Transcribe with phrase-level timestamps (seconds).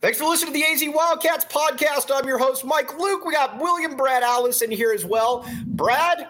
[0.00, 2.08] Thanks for listening to the AZ Wildcats podcast.
[2.14, 3.24] I'm your host, Mike Luke.
[3.24, 5.44] We got William Brad Allison here as well.
[5.66, 6.28] Brad,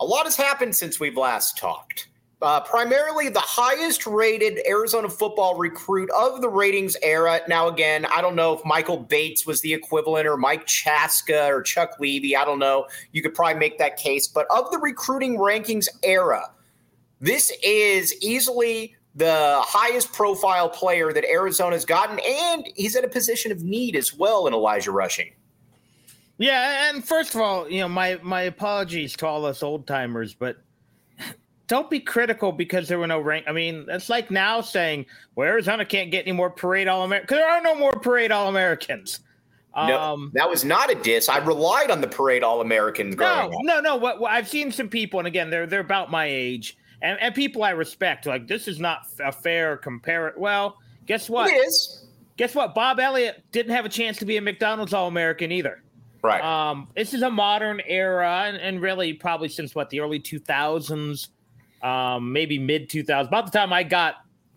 [0.00, 2.08] a lot has happened since we've last talked.
[2.42, 7.40] Uh, primarily the highest rated Arizona football recruit of the ratings era.
[7.48, 11.62] Now, again, I don't know if Michael Bates was the equivalent or Mike Chaska or
[11.62, 12.36] Chuck Levy.
[12.36, 12.86] I don't know.
[13.12, 14.28] You could probably make that case.
[14.28, 16.50] But of the recruiting rankings era,
[17.18, 23.52] this is easily the highest profile player that Arizona's gotten, and he's at a position
[23.52, 25.32] of need as well in Elijah Rushing.
[26.38, 30.34] Yeah, and first of all, you know, my my apologies to all us old timers,
[30.34, 30.56] but
[31.68, 33.46] don't be critical because there were no rank.
[33.48, 35.06] I mean, it's like now saying,
[35.36, 37.30] well, Arizona can't get any more parade all Americans.
[37.30, 39.20] There are no more parade all Americans.
[39.76, 41.28] No, um, that was not a diss.
[41.28, 43.16] I relied on the parade all Americans.
[43.16, 43.96] No, no, no.
[43.96, 47.34] What, what I've seen some people, and again, they're they're about my age and, and
[47.34, 48.26] people I respect.
[48.26, 50.32] Like this is not a fair compare.
[50.36, 51.50] Well, guess what?
[51.50, 52.06] It is.
[52.36, 52.74] Guess what?
[52.74, 55.82] Bob Elliott didn't have a chance to be a McDonald's All American either.
[56.22, 56.42] Right.
[56.42, 60.38] Um, this is a modern era, and, and really probably since what the early two
[60.38, 61.28] thousands,
[61.82, 63.28] um, maybe mid two thousands.
[63.28, 64.16] About the time I got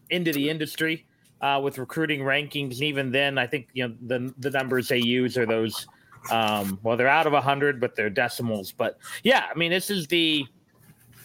[0.09, 1.05] into the industry
[1.41, 4.99] uh, with recruiting rankings, and even then, I think you know the the numbers they
[4.99, 5.85] use are those.
[6.31, 8.71] Um, well, they're out of hundred, but they're decimals.
[8.71, 10.45] But yeah, I mean, this is the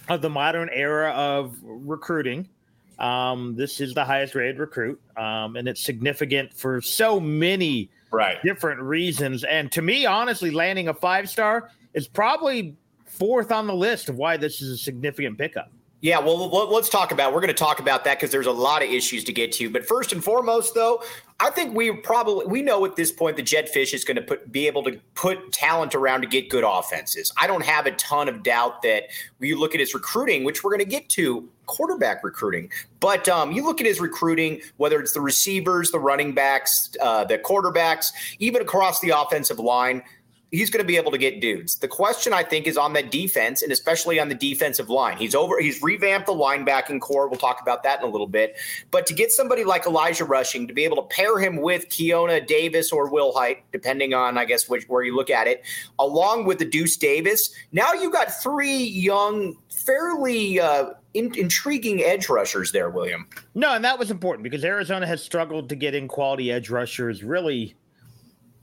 [0.08, 2.48] of the modern era of recruiting.
[2.98, 8.40] Um, this is the highest rated recruit, um, and it's significant for so many right.
[8.42, 9.44] different reasons.
[9.44, 12.76] And to me, honestly, landing a five star is probably
[13.06, 15.70] fourth on the list of why this is a significant pickup.
[16.02, 17.32] Yeah, well, let's talk about.
[17.32, 19.70] We're going to talk about that because there's a lot of issues to get to.
[19.70, 21.00] But first and foremost, though,
[21.38, 24.22] I think we probably we know at this point the Jedd Fisch is going to
[24.22, 27.32] put be able to put talent around to get good offenses.
[27.40, 29.04] I don't have a ton of doubt that
[29.38, 32.72] you look at his recruiting, which we're going to get to quarterback recruiting.
[32.98, 37.24] But um, you look at his recruiting, whether it's the receivers, the running backs, uh,
[37.26, 38.08] the quarterbacks,
[38.40, 40.02] even across the offensive line
[40.52, 41.76] he's going to be able to get dudes.
[41.76, 45.16] The question I think is on that defense and especially on the defensive line.
[45.16, 47.26] He's over he's revamped the linebacking core.
[47.26, 48.56] We'll talk about that in a little bit.
[48.90, 52.46] But to get somebody like Elijah Rushing to be able to pair him with Keona
[52.46, 55.62] Davis or Wilhite, depending on I guess which, where you look at it,
[55.98, 62.28] along with the Deuce Davis, now you've got three young fairly uh, in, intriguing edge
[62.28, 63.26] rushers there, William.
[63.54, 67.24] No, and that was important because Arizona has struggled to get in quality edge rushers
[67.24, 67.74] really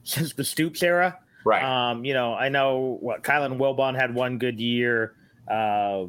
[0.04, 1.18] since the Stoops era.
[1.46, 1.64] Right.
[1.64, 5.16] Um, you know, I know what Kylan Wilborn had one good year.
[5.50, 6.06] Uh,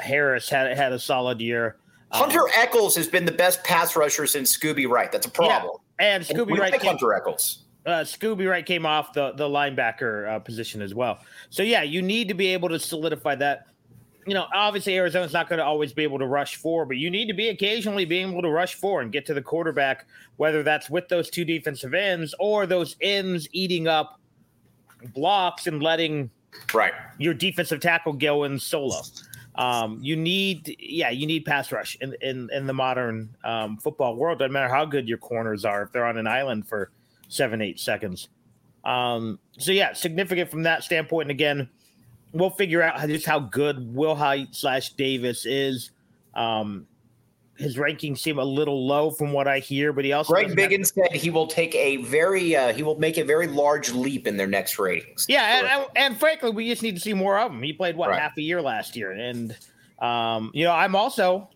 [0.00, 1.76] Harris had had a solid year.
[2.12, 5.10] Hunter um, Echols has been the best pass rusher since Scooby Wright.
[5.10, 5.78] That's a problem.
[5.98, 6.06] Yeah.
[6.06, 7.64] And Scooby and Wright like came, Hunter Echols.
[7.84, 11.18] Uh, Scooby Wright came off the the linebacker uh, position as well.
[11.50, 13.66] So yeah, you need to be able to solidify that.
[14.26, 17.10] You know, obviously Arizona's not going to always be able to rush four, but you
[17.10, 20.06] need to be occasionally being able to rush four and get to the quarterback,
[20.36, 24.18] whether that's with those two defensive ends or those ends eating up
[25.12, 26.30] blocks and letting
[26.72, 29.00] right your defensive tackle go in solo.
[29.56, 34.16] Um, you need, yeah, you need pass rush in in, in the modern um, football
[34.16, 34.38] world.
[34.38, 36.90] Doesn't matter how good your corners are if they're on an island for
[37.28, 38.28] seven, eight seconds.
[38.84, 41.26] Um, so yeah, significant from that standpoint.
[41.26, 41.68] And again,
[42.32, 45.90] we'll figure out just how good Wilhite slash Davis is.
[46.34, 46.86] Um,
[47.56, 50.94] his rankings seem a little low from what I hear, but he also Greg Biggins
[50.96, 54.26] have- said he will take a very uh, he will make a very large leap
[54.26, 55.26] in their next ratings.
[55.28, 57.62] Yeah, and, and, frankly, we just need to see more of him.
[57.62, 58.20] He played what right.
[58.20, 59.56] half a year last year, and
[60.00, 61.48] um, you know, I'm also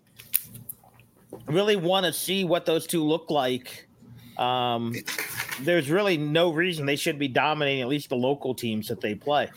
[1.47, 3.87] really want to see what those two look like.
[4.37, 4.95] Um,
[5.63, 9.17] there's really no reason they should be dominating at least the local teams that they
[9.17, 9.51] play.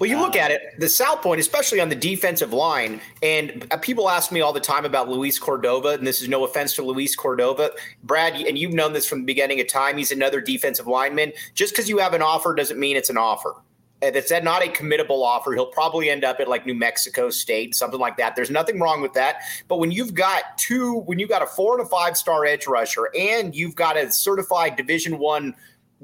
[0.00, 4.10] Well, you look at it, the Salpointe, especially on the defensive line, and uh, people
[4.10, 7.14] ask me all the time about Luis Cordova, and this is no offense to Luis
[7.14, 7.70] Cordova.
[8.02, 11.32] Brad, and you've known this from the beginning of time, he's another defensive lineman.
[11.54, 13.54] Just because you have an offer doesn't mean it's an offer.
[14.00, 15.54] That's not a committable offer.
[15.54, 18.34] He'll probably end up at like New Mexico State, something like that.
[18.34, 19.42] There's nothing wrong with that.
[19.68, 22.66] But when you've got two, when you've got a four and a five star edge
[22.66, 25.54] rusher, and you've got a certified Division One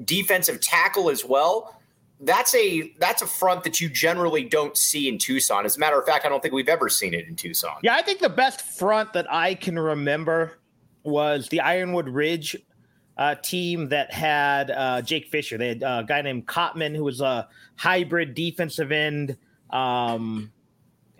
[0.05, 1.80] defensive tackle as well,
[2.21, 5.65] that's a that's a front that you generally don't see in Tucson.
[5.65, 7.77] As a matter of fact, I don't think we've ever seen it in Tucson.
[7.81, 10.59] Yeah, I think the best front that I can remember
[11.03, 12.55] was the Ironwood Ridge
[13.17, 15.57] uh, team that had uh, Jake Fisher.
[15.57, 19.37] They had a guy named Cotman who was a hybrid defensive end
[19.71, 20.51] um,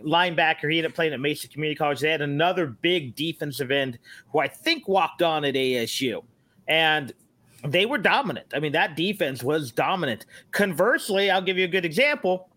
[0.04, 0.72] linebacker.
[0.72, 2.00] He ended up playing at Mesa Community College.
[2.00, 3.98] They had another big defensive end
[4.32, 6.24] who I think walked on at ASU.
[6.68, 7.12] And
[7.66, 8.48] they were dominant.
[8.54, 10.26] I mean, that defense was dominant.
[10.52, 12.50] Conversely, I'll give you a good example.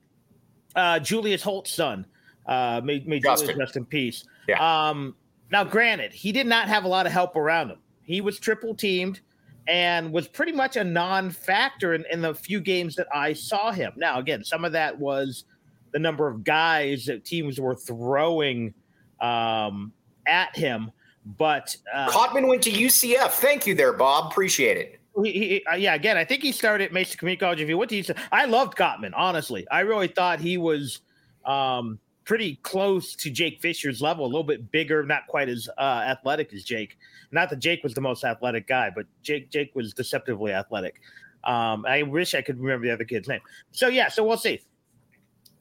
[0.74, 2.06] Uh, Julius Holt's son,
[2.46, 4.24] uh, may, may Julius rest in peace.
[4.48, 4.88] Yeah.
[4.88, 5.14] Um,
[5.50, 7.78] now, granted, he did not have a lot of help around him.
[8.02, 9.20] He was triple teamed
[9.66, 13.92] and was pretty much a non-factor in, in the few games that I saw him.
[13.96, 15.44] Now, again, some of that was
[15.92, 18.74] the number of guys that teams were throwing
[19.20, 19.92] um,
[20.26, 20.90] at him.
[21.24, 23.30] But uh, Cotman went to UCF.
[23.30, 24.30] Thank you, there, Bob.
[24.30, 25.00] Appreciate it.
[25.22, 27.60] He, he, uh, yeah, again, I think he started at Mesa Community College.
[27.60, 29.14] If he went to UCF, I loved Cotman.
[29.14, 31.00] Honestly, I really thought he was
[31.46, 36.04] um, pretty close to Jake Fisher's level, a little bit bigger, not quite as uh,
[36.06, 36.98] athletic as Jake.
[37.30, 41.00] Not that Jake was the most athletic guy, but Jake Jake was deceptively athletic.
[41.44, 43.40] Um, I wish I could remember the other kid's name.
[43.72, 44.60] So yeah, so we'll see.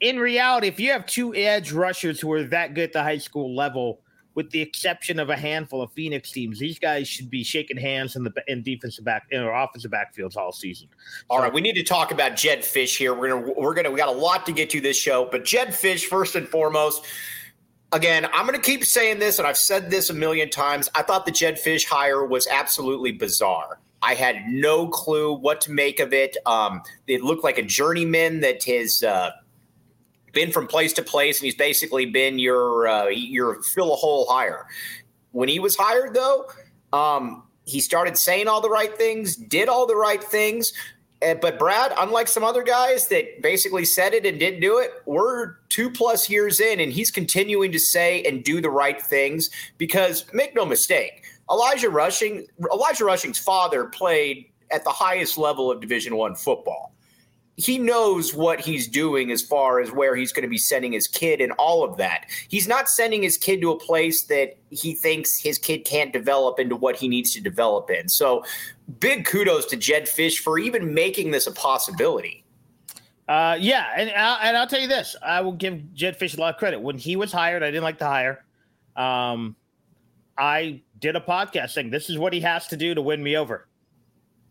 [0.00, 3.18] In reality, if you have two edge rushers who are that good at the high
[3.18, 4.00] school level,
[4.34, 8.16] with the exception of a handful of Phoenix teams, these guys should be shaking hands
[8.16, 10.88] in the in defensive back in our offensive backfields all season.
[11.30, 13.14] All so, right, we need to talk about Jedd Fisch here.
[13.14, 15.68] We're gonna we're gonna we got a lot to get to this show, but Jedd
[15.68, 17.04] Fisch first and foremost.
[17.92, 20.90] Again, I'm going to keep saying this, and I've said this a million times.
[20.96, 23.78] I thought the Jedd Fisch hire was absolutely bizarre.
[24.02, 26.36] I had no clue what to make of it.
[26.44, 29.30] Um, it looked like a journeyman that has uh,
[30.34, 34.26] been from place to place, and he's basically been your uh, your fill a hole
[34.28, 34.66] hire.
[35.32, 36.46] When he was hired, though,
[36.92, 40.72] um, he started saying all the right things, did all the right things.
[41.22, 44.90] Eh, but Brad, unlike some other guys that basically said it and didn't do it,
[45.06, 49.50] we're two plus years in, and he's continuing to say and do the right things.
[49.78, 55.80] Because make no mistake, Elijah Rushing, Elijah Rushing's father played at the highest level of
[55.80, 56.94] Division One football
[57.56, 61.06] he knows what he's doing as far as where he's going to be sending his
[61.06, 62.26] kid and all of that.
[62.48, 66.58] He's not sending his kid to a place that he thinks his kid can't develop
[66.58, 68.08] into what he needs to develop in.
[68.08, 68.44] So,
[68.98, 72.44] big kudos to Jedd Fisch for even making this a possibility.
[73.28, 76.40] Uh, yeah, and I'll, and I'll tell you this: I will give Jedd Fisch a
[76.40, 76.80] lot of credit.
[76.80, 78.44] When he was hired, I didn't like the hire.
[78.96, 79.56] Um,
[80.36, 83.36] I did a podcast saying this is what he has to do to win me
[83.36, 83.68] over,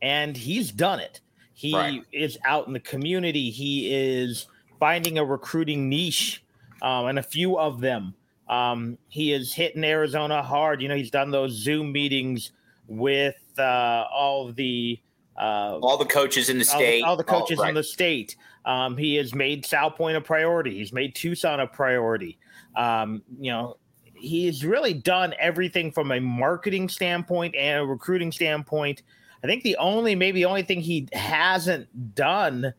[0.01, 1.19] and he's done it.
[1.63, 2.03] He right.
[2.11, 3.49] is out in the community.
[3.49, 4.47] He is
[4.81, 6.43] finding a recruiting niche
[6.81, 8.15] um, and a few of them.
[8.49, 10.81] Um, he is hitting Arizona hard.
[10.81, 12.51] You know, he's done those Zoom meetings
[12.87, 14.99] with uh, all the
[15.37, 17.69] uh, all the coaches in the state, all the, all the coaches all, right.
[17.69, 18.35] in the state.
[18.65, 20.75] Um, he has made Salpointe a priority.
[20.77, 22.37] He's made Tucson a priority.
[22.75, 23.77] Um, you know,
[24.13, 29.01] he's really done everything from a marketing standpoint and a recruiting standpoint
[29.43, 32.73] I think the only, maybe the only thing he hasn't done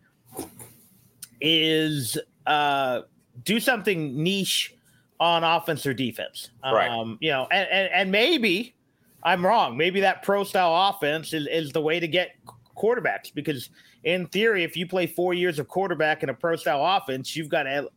[1.41, 3.03] is uh,
[3.45, 4.75] do something niche
[5.21, 6.51] on offense or defense.
[6.63, 6.89] Right.
[6.89, 8.75] Um, you know, and, and, and maybe
[9.23, 9.77] I'm wrong.
[9.77, 12.31] Maybe that pro style offense is, is the way to get
[12.77, 13.69] quarterbacks because
[14.05, 17.49] in theory, if you play four years of quarterback in a pro style offense, you've
[17.49, 17.89] got a,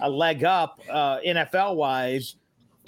[0.00, 2.36] a leg up uh, NFL wise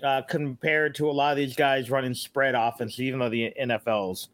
[0.05, 4.29] uh, compared to a lot of these guys running spread offense, even though the NFL's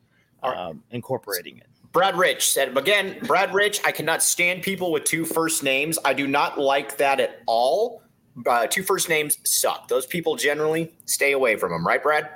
[0.54, 1.66] um, incorporating it.
[1.92, 5.98] Brad Rich said again, Brad Rich, I cannot stand people with two first names.
[6.04, 8.02] I do not like that at all.
[8.46, 9.88] Uh, two first names suck.
[9.88, 12.28] Those people generally stay away from them, right, Brad?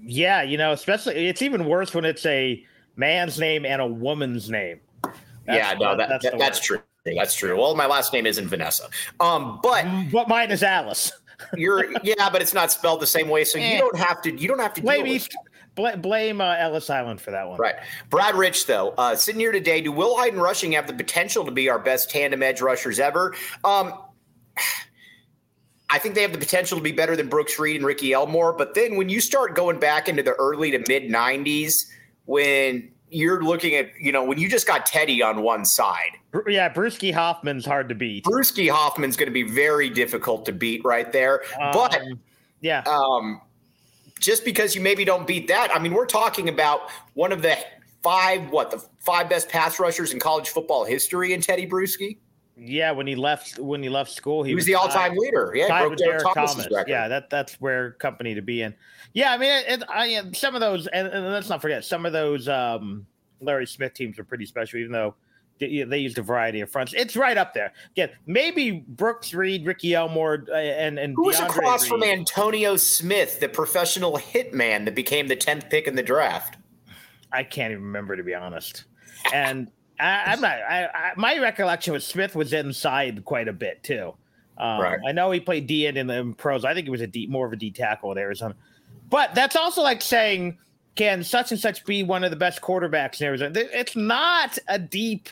[0.00, 2.64] Yeah, you know, especially it's even worse when it's a
[2.96, 4.80] man's name and a woman's name.
[5.02, 5.14] That's,
[5.48, 6.82] yeah, no, that, that's, that, that's true.
[7.04, 7.56] That's true.
[7.56, 8.88] Well, my last name isn't Vanessa.
[9.20, 11.12] Um, but mm, but mine is Alice.
[11.56, 14.36] you're yeah, but it's not spelled the same way, so you don't have to.
[14.36, 14.82] You don't have to.
[14.84, 15.22] Maybe
[15.76, 17.58] Bl- blame uh, Ellis Island for that one.
[17.58, 17.76] Right.
[18.10, 21.52] Brad Rich, though, uh, sitting here today, do Wilhite and Rushing have the potential to
[21.52, 23.34] be our best tandem edge rushers ever?
[23.62, 23.94] Um,
[25.88, 28.52] I think they have the potential to be better than Brooks Reed and Ricky Elmore.
[28.52, 31.72] But then when you start going back into the early to mid 90s,
[32.24, 36.12] when you're looking at, you know, when you just got Tedy on one side.
[36.48, 38.24] Yeah, Bruschi Hoffman's hard to beat.
[38.24, 41.42] Bruschi Hoffman's going to be very difficult to beat right there.
[41.60, 42.02] Um, but
[42.60, 43.40] yeah, um,
[44.20, 47.56] just because you maybe don't beat that, I mean, we're talking about one of the
[48.02, 52.18] five, what the five best pass rushers in college football history in Tedy Bruschi.
[52.58, 55.52] Yeah, when he left when he left school, he, he was, was, the all-time leader.
[55.54, 56.56] Yeah, broke Derrick Thomas.
[56.56, 56.88] Record.
[56.88, 58.74] Yeah, that that's where company to be in.
[59.12, 62.06] Yeah, I mean, it, it, I some of those, and, and, let's not forget, some
[62.06, 63.06] of those um,
[63.42, 65.14] Larry Smith teams are pretty special, even though
[65.58, 66.92] they, used a variety of fronts.
[66.94, 67.72] It's right up there.
[67.92, 71.88] Again, maybe Brooks Reed, Ricky Elmore, uh, and and who was across Reed.
[71.88, 76.56] from Antonio Smith, the professional hitman that became the tenth pick in the draft.
[77.32, 78.84] I can't even remember to be honest.
[79.32, 80.52] And I, am not.
[80.52, 84.14] I, I, my recollection was Smith was inside quite a bit too.
[84.58, 84.98] Um, right.
[85.06, 86.64] I know he played D in the pros.
[86.64, 88.54] I think it was a D, more of a D tackle at Arizona.
[89.08, 90.58] But that's also like saying,
[90.94, 93.52] can such and such be one of the best quarterbacks in Arizona?
[93.54, 95.28] It's not a deep.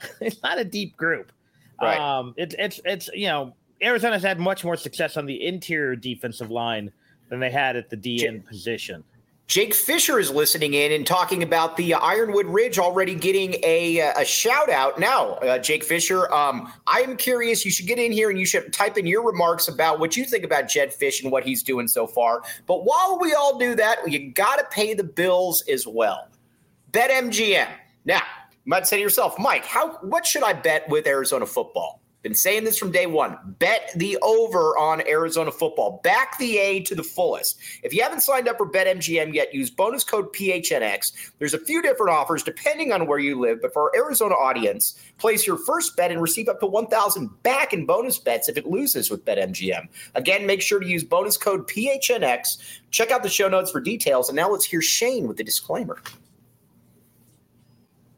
[0.20, 1.32] It's not a deep group.
[1.80, 1.98] Right.
[1.98, 6.50] Um, it's it's it's you know Arizona's had much more success on the interior defensive
[6.50, 6.92] line
[7.28, 9.04] than they had at the D end position.
[9.46, 14.24] Jake Fisher is listening in and talking about the Ironwood Ridge already getting a, a
[14.24, 15.32] shout out now.
[15.34, 17.62] Uh, Jake Fisher, um, I am curious.
[17.62, 20.24] You should get in here and you should type in your remarks about what you
[20.24, 22.42] think about Jedd Fisch and what he's doing so far.
[22.66, 26.28] But while we all do that, you got to pay the bills as well.
[26.92, 27.68] BetMGM.
[28.06, 28.22] Now,
[28.64, 32.00] you might say to yourself, Mike, how what should I bet with Arizona football?
[32.24, 33.36] Been saying this from day one.
[33.58, 36.00] Bet the over on Arizona football.
[36.02, 37.58] Back the A to the fullest.
[37.82, 41.32] If you haven't signed up for BetMGM yet, use bonus code PHNX.
[41.38, 44.98] There's a few different offers depending on where you live, but for our Arizona audience,
[45.18, 48.64] place your first bet and receive up to 1000 back in bonus bets if it
[48.64, 49.86] loses with BetMGM.
[50.14, 52.80] Again, make sure to use bonus code PHNX.
[52.90, 54.30] Check out the show notes for details.
[54.30, 55.98] And now let's hear Shane with the disclaimer.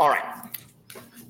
[0.00, 0.24] All right.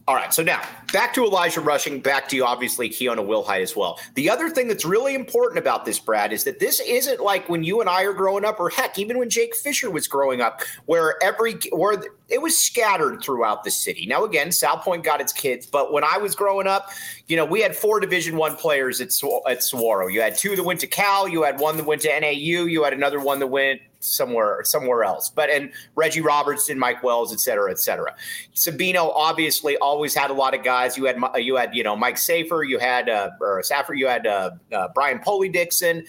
[0.06, 0.32] All right.
[0.32, 0.62] So now
[0.92, 3.98] back to Elijah Rushing, back to you, obviously Keona Wilhite as well.
[4.14, 7.62] The other thing that's really important about this, Brad, is that this isn't like when
[7.62, 10.62] you and I are growing up, or heck, even when Jake Fisher was growing up,
[10.86, 14.06] where every where it was scattered throughout the city.
[14.06, 16.90] Now, again, South Salpointe got its kids, but when I was growing up,
[17.26, 19.10] you know, we had four Division One players at
[19.48, 20.06] at Saguaro.
[20.06, 22.84] You had two that went to Cal, you had one that went to NAU, you
[22.84, 25.28] had another one that went somewhere somewhere else.
[25.28, 28.14] But and Reggie Robertson, Mike Wells, et cetera, et cetera.
[28.54, 30.79] Sabino obviously always had a lot of guys.
[30.96, 34.26] You had you had you know Mike Safer, you had uh, or Safer, you had
[34.26, 36.04] uh, uh, Brian Poli-Dixon.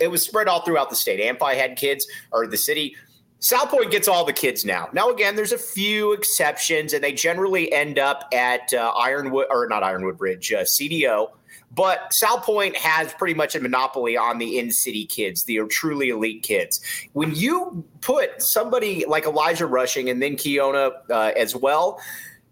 [0.00, 1.20] It was spread all throughout the state.
[1.20, 2.96] Amphi had kids, or the city.
[3.40, 4.88] Salpointe gets all the kids now.
[4.92, 9.66] Now, again, there's a few exceptions, and they generally end up at uh, Ironwood or
[9.66, 11.28] not Ironwood Ridge, uh, CDO
[11.72, 16.42] but Salpointe has pretty much a monopoly on the in city kids, the truly elite
[16.42, 16.80] kids.
[17.12, 22.00] When you put somebody like Elijah Rushing and then Keona uh, as well,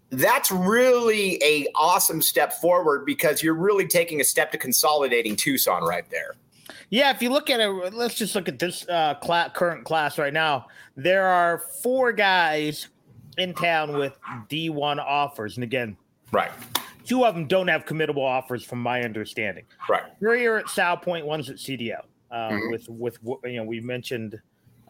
[0.09, 5.83] that's really a awesome step forward because you're really taking a step to consolidating Tucson
[5.83, 6.35] right there.
[6.89, 10.17] Yeah, if you look at it, let's just look at this uh, cl- current class
[10.17, 10.67] right now.
[10.95, 12.87] There are four guys
[13.37, 14.17] in town with
[14.49, 15.95] D1 offers, and again,
[16.31, 16.51] right,
[17.09, 19.63] Two of them don't have committable offers, from my understanding.
[19.89, 20.03] Right.
[20.19, 22.01] Three are at Salpointe, one's at CDO.
[22.29, 22.71] Uh, mm-hmm.
[22.71, 24.39] With with you know, we mentioned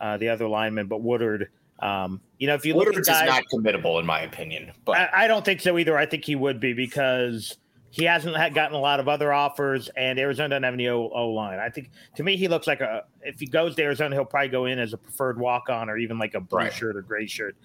[0.01, 1.49] uh, the other lineman, but Woodard.
[1.81, 4.71] Um, you know, if you look at guys, is not committable in my opinion.
[4.85, 5.97] But I, I, don't think so either.
[5.97, 7.57] I think he would be because
[7.89, 11.29] he hasn't had gotten a lot of other offers, and Arizona doesn't have any O,
[11.29, 11.59] line.
[11.59, 13.05] I think to me, he looks like a.
[13.21, 15.97] If he goes to Arizona, he'll probably go in as a preferred walk on, or
[15.97, 16.73] even like a blue right.
[16.73, 17.55] shirt or gray shirt.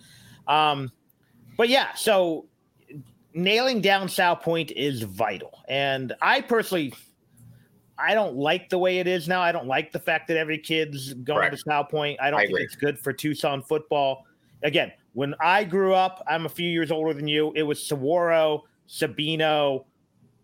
[0.46, 0.92] Um,
[1.56, 2.46] but yeah, so
[3.34, 5.60] nailing down South Salpointe is vital.
[5.68, 6.94] And I personally,
[7.98, 9.40] I don't like the way it is now.
[9.40, 11.62] I don't like the fact that every kid's going Correct.
[11.66, 12.18] to Point.
[12.20, 12.64] I don't I think agree.
[12.64, 14.26] it's good for Tucson football.
[14.62, 17.52] Again, when I grew up, I'm a few years older than you.
[17.54, 19.84] It was Saguaro, Sabino,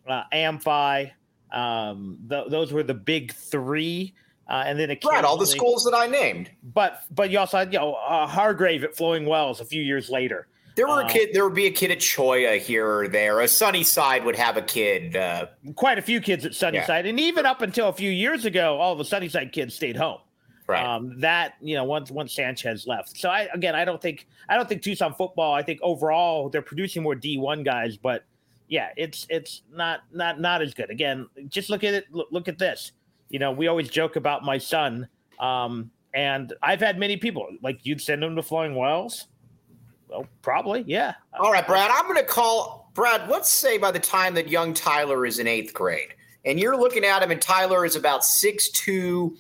[0.07, 1.13] uh, Amphi.
[1.53, 4.15] Um, th- those were the big three.
[4.49, 5.05] Uh, and then it.
[5.05, 6.51] right, all the schools that I named.
[6.75, 10.11] But but you also had you know uh, Hargrave at Flowing Wells a few years
[10.11, 10.49] later.
[10.81, 11.35] There were a uh, kid.
[11.35, 13.41] There would be a kid at Cholla here or there.
[13.41, 15.15] A Sunnyside would have a kid.
[15.15, 17.11] Uh, quite a few kids at Sunnyside, yeah.
[17.11, 20.21] and even up until a few years ago, all the Sunnyside kids stayed home.
[20.67, 20.83] Right.
[20.83, 23.19] Um, that you know once once Sanchez left.
[23.19, 25.53] So I again I don't think I don't think Tucson football.
[25.53, 28.25] I think overall they're producing more D one guys, but
[28.69, 30.89] yeah, it's it's not not not as good.
[30.89, 32.07] Again, just look at it.
[32.11, 32.93] Look, look at this.
[33.29, 35.09] You know, we always joke about my son,
[35.41, 39.27] um, and I've had many people like you'd send him to Flowing Wells.
[40.11, 41.15] Well, probably, yeah.
[41.39, 41.91] All right, Brad.
[41.93, 43.29] I'm going to call Brad.
[43.31, 46.15] Let's say by the time that young Tyler is in eighth grade,
[46.45, 49.37] and you're looking at him, and Tyler is about six two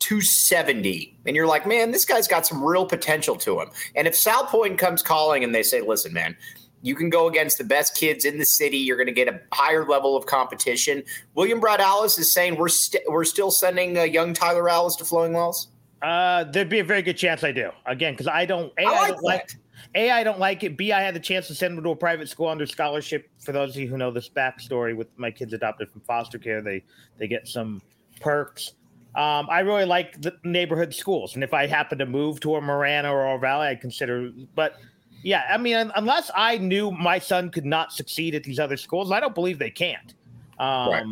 [0.00, 4.16] 270 and you're like man this guy's got some real potential to him and if
[4.16, 6.34] South Salpointe comes calling and they say listen man
[6.82, 9.38] you can go against the best kids in the city you're going to get a
[9.52, 11.02] higher level of competition
[11.34, 14.96] william brad alice is saying we're, we st- we're still sending uh, young tyler alice
[14.96, 15.68] to flowing wells
[16.00, 18.90] uh, there'd be a very good chance i do again because i don't a, I
[18.90, 19.56] like I don't like
[19.94, 21.96] a i don't like it b i had the chance to send him to a
[21.96, 25.52] private school under scholarship for those of you who know this backstory with my kids
[25.52, 26.82] adopted from foster care they
[27.18, 27.80] they get some
[28.20, 28.72] perks
[29.16, 32.60] um, I really like the neighborhood schools, and if I happen to move to a
[32.60, 34.30] Marana or a Valley, I'd consider.
[34.54, 34.76] But
[35.24, 39.10] yeah, I mean, unless I knew my son could not succeed at these other schools,
[39.10, 40.14] I don't believe they can't.
[40.60, 41.04] Um, right.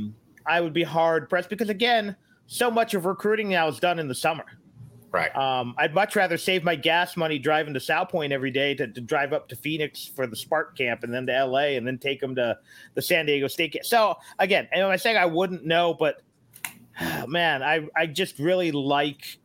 [0.47, 2.15] I would be hard pressed because again,
[2.47, 4.45] so much of recruiting now is done in the summer.
[5.11, 5.35] Right.
[5.35, 9.01] Um, I'd much rather save my gas money driving to Salpointe every day to, to,
[9.01, 12.21] drive up to Phoenix for the Spark camp and then to LA and then take
[12.21, 12.59] them to
[12.95, 13.87] the San Diego State camp.
[13.87, 16.21] So again, am I saying I wouldn't know, but
[17.29, 19.39] man, I I just really like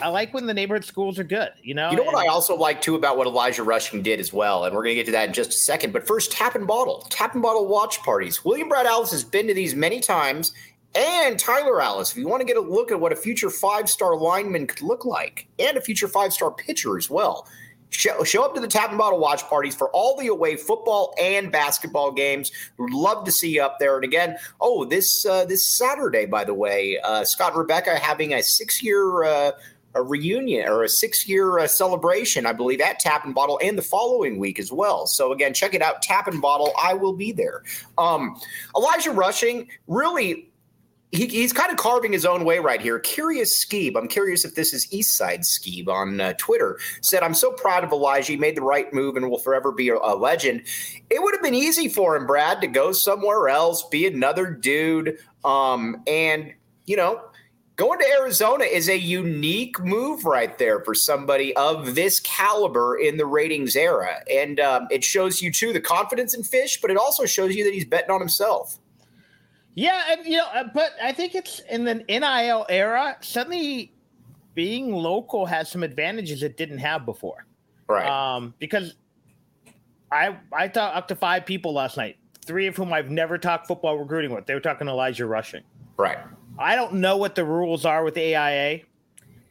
[0.00, 1.50] I like when the neighborhood schools are good.
[1.62, 1.90] You know.
[1.90, 4.64] You know what and, I also like too about what Elijah Rushing did as well,
[4.64, 5.92] and we're going to get to that in just a second.
[5.92, 8.44] But first, tap and bottle, tap and bottle watch parties.
[8.44, 10.52] William Brad Allison has been to these many times,
[10.94, 12.18] and Tyler Allison.
[12.18, 14.82] If you want to get a look at what a future five star lineman could
[14.82, 17.46] look like, and a future five star pitcher as well,
[17.90, 21.12] Show, show, up to the tap and bottle watch parties for all the away football
[21.20, 22.52] and basketball games.
[22.78, 23.96] We'd love to see you up there.
[23.96, 28.42] And again, oh, this uh, this Saturday, by the way, uh, Scott Rebecca having a
[28.44, 29.52] six year uh,
[29.94, 33.76] a reunion or a six year uh, celebration, I believe, at Tap and Bottle and
[33.76, 35.06] the following week as well.
[35.06, 36.72] So again, check it out, Tap and Bottle.
[36.80, 37.62] I will be there.
[37.98, 38.40] Um,
[38.76, 40.49] Elijah Rushing really
[41.12, 42.98] he, he's kind of carving his own way right here.
[42.98, 47.50] Curious Skeeb, I'm curious if this is Eastside Skeeb on uh, Twitter, said, I'm so
[47.50, 48.32] proud of Elijah.
[48.32, 50.62] He made the right move and will forever be a, a, legend.
[51.10, 55.18] It would have been easy for him, Brad, to go somewhere else, be another dude.
[55.44, 56.52] Um, and,
[56.86, 57.24] you know,
[57.74, 63.16] going to Arizona is a unique move right there for somebody of this caliber in
[63.16, 64.22] the ratings era.
[64.32, 67.64] And um, it shows you, too, the confidence in Fisch, but it also shows you
[67.64, 68.78] that he's betting on himself.
[69.74, 73.16] Yeah, and you know, uh, but I think it's in the NIL era.
[73.20, 73.92] Suddenly,
[74.54, 77.46] being local has some advantages it didn't have before.
[77.88, 78.06] Right.
[78.06, 78.94] Um, because
[80.12, 83.66] I I talked up to five people last night, three of whom I've never talked
[83.66, 84.46] football recruiting with.
[84.46, 85.62] They were talking Elijah Rushing.
[85.96, 86.18] Right.
[86.58, 88.80] I don't know what the rules are with AIA,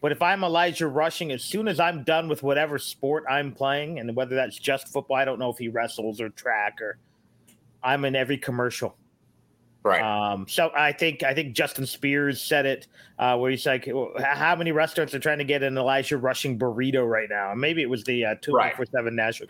[0.01, 3.99] but if I'm Elijah Rushing, as soon as I'm done with whatever sport I'm playing,
[3.99, 6.97] and whether that's just football, I don't know if he wrestles or track or
[7.81, 8.95] I'm in every commercial.
[9.89, 10.31] Right.
[10.31, 14.55] Um, so I think I think Justin Spears said it uh, where he's like, "How
[14.55, 18.03] many restaurants are trying to get an Elijah Rushing burrito right now?" Maybe it was
[18.03, 19.47] the uh, two four seven Nashville.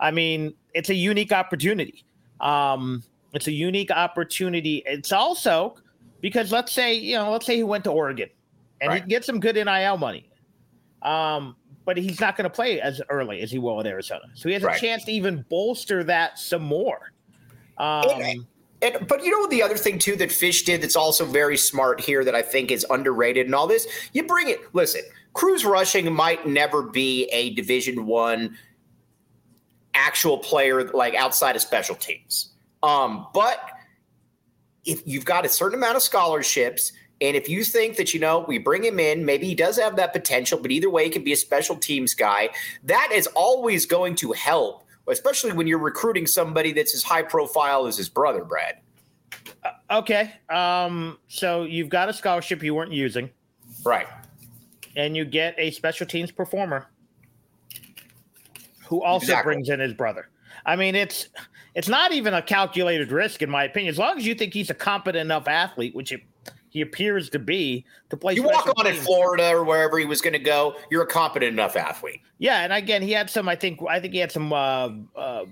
[0.00, 2.04] I mean, it's a unique opportunity.
[2.40, 3.02] Um,
[3.34, 4.82] it's a unique opportunity.
[4.86, 5.76] It's also
[6.22, 8.30] because let's say you know, let's say he went to Oregon
[8.80, 9.02] and right.
[9.02, 10.30] he get some good NIL money.
[11.02, 14.48] Um, but he's not going to play as early as he will at Arizona, so
[14.48, 14.76] he has right.
[14.76, 17.12] a chance to even bolster that some more.
[17.78, 18.46] Um, and,
[18.80, 22.24] but you know the other thing too that Fisch did that's also very smart here
[22.24, 23.86] that I think is underrated and all this.
[24.12, 24.60] You bring it.
[24.74, 28.56] Listen, Cruz rushing might never be a Division One
[29.94, 32.52] actual player like outside of special teams.
[32.82, 33.58] Um, but
[34.84, 38.44] if you've got a certain amount of scholarships, and if you think that you know
[38.46, 41.24] we bring him in, maybe he does have that potential, but either way, he can
[41.24, 42.50] be a special teams guy.
[42.84, 47.86] That is always going to help especially when you're recruiting somebody that's as high profile
[47.86, 48.78] as his brother, Brad.
[49.64, 50.32] Uh, okay.
[50.48, 53.30] Um, so you've got a scholarship you weren't using.
[53.84, 54.06] Right.
[54.96, 56.88] And you get a special teams performer
[58.86, 59.54] who also exactly.
[59.54, 60.28] brings in his brother.
[60.64, 61.28] I mean, it's
[61.74, 63.92] it's not even a calculated risk, in my opinion.
[63.92, 66.22] As long as you think he's a competent enough athlete, which it
[66.76, 68.34] he appears to be to play.
[68.34, 68.98] You walk on teams.
[68.98, 70.76] in Florida or wherever he was going to go.
[70.90, 72.20] You're a competent enough athlete.
[72.38, 73.48] Yeah, and again, he had some.
[73.48, 73.80] I think.
[73.88, 74.52] I think he had some.
[74.52, 75.44] Uh, uh,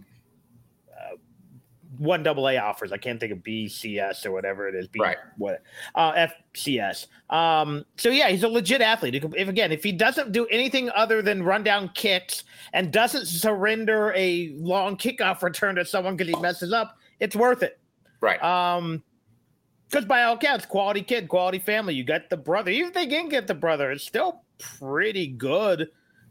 [1.97, 2.93] one double A offers.
[2.93, 4.87] I can't think of BCS or whatever it is.
[4.87, 5.17] B, right.
[5.39, 5.63] What
[5.95, 7.07] uh, FCS.
[7.31, 9.15] Um, so yeah, he's a legit athlete.
[9.15, 14.13] If again, if he doesn't do anything other than run down kicks and doesn't surrender
[14.15, 17.79] a long kickoff return to someone because he messes up, it's worth it.
[18.21, 18.43] Right.
[18.43, 19.03] Um,
[19.89, 21.95] Because by all accounts, quality kid, quality family.
[21.95, 22.71] You got the brother.
[22.71, 25.89] Even if they didn't get the brother, it's still pretty good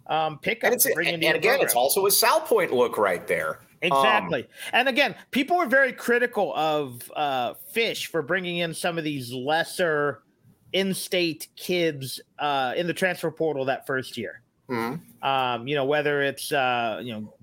[0.08, 0.68] um, pickup.
[0.68, 1.62] And, it's, and, and again, program.
[1.62, 3.60] it's also a South Salpointe look right there.
[3.82, 4.44] Exactly.
[4.44, 9.04] Um, and again, people were very critical of uh, Fisch for bringing in some of
[9.04, 10.24] these lesser
[10.72, 14.42] in-state kids uh, in the transfer portal that first year.
[14.70, 15.26] Mm-hmm.
[15.28, 17.34] Um, you know, whether it's uh, you know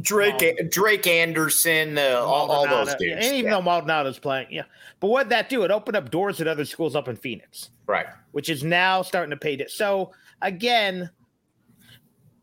[0.00, 3.58] Drake um, Drake Anderson, uh, all, all, those dudes, and even yeah.
[3.58, 4.62] though Maldonado's playing, yeah.
[5.00, 5.64] But what that do?
[5.64, 8.06] It opened up doors at other schools up in Phoenix, right?
[8.30, 9.54] Which is now starting to pay.
[9.54, 9.70] It.
[9.70, 11.10] So again,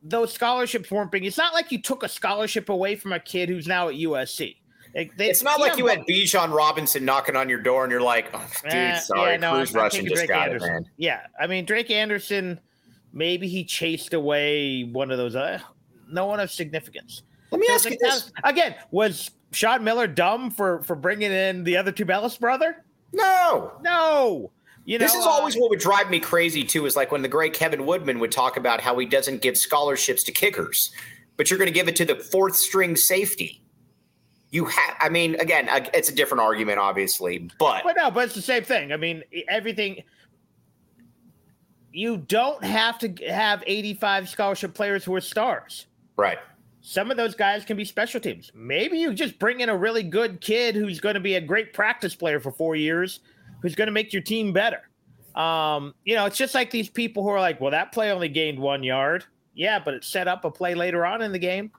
[0.03, 1.23] those scholarships weren't being.
[1.23, 4.57] It's not like you took a scholarship away from a kid who's now at USC.
[4.93, 8.29] They, it's not like you had Bijan Robinson knocking on your door and you're like,
[8.33, 10.69] oh, dude, uh, sorry, yeah, no, Cruz Rushing just Drake got Anderson.
[10.69, 10.89] it, man.
[10.95, 12.61] Yeah, I mean Drake Anderson,
[13.11, 15.35] maybe he chased away one of those.
[15.35, 15.59] Uh,
[16.09, 17.23] no one of significance.
[17.55, 21.77] Let me ask you this again: Was Sean Miller dumb for for bringing in the
[21.77, 22.83] other two Tubelis brother?
[23.13, 24.51] No, no.
[24.83, 26.85] You know, this is always uh, what would drive me crazy too.
[26.85, 30.23] Is like when the great Kevin Woodman would talk about how he doesn't give scholarships
[30.23, 30.91] to kickers,
[31.37, 33.61] but you're going to give it to the fourth string safety.
[34.51, 38.35] You have, I mean, again, it's a different argument, obviously, but but no, but it's
[38.35, 38.91] the same thing.
[38.91, 40.03] I mean, everything.
[41.91, 45.87] You don't have to have 85 scholarship players who are stars.
[46.17, 46.37] Right.
[46.87, 48.51] Some of those guys can be special teams.
[48.53, 51.73] Maybe you just bring in a really good kid who's going to be a great
[51.73, 53.21] practice player for four years,
[53.63, 54.87] who's going to make your team better.
[55.33, 58.29] Um, you know, it's just like these people who are like, well, that play only
[58.29, 59.25] gained one yard.
[59.55, 61.71] Yeah, but it set up a play later on in the game.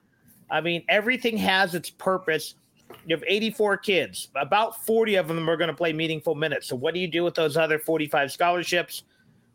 [0.51, 2.55] I mean, everything has its purpose.
[3.05, 6.67] You have 84 kids, about 40 of them are going to play meaningful minutes.
[6.67, 9.03] So, what do you do with those other 45 scholarships?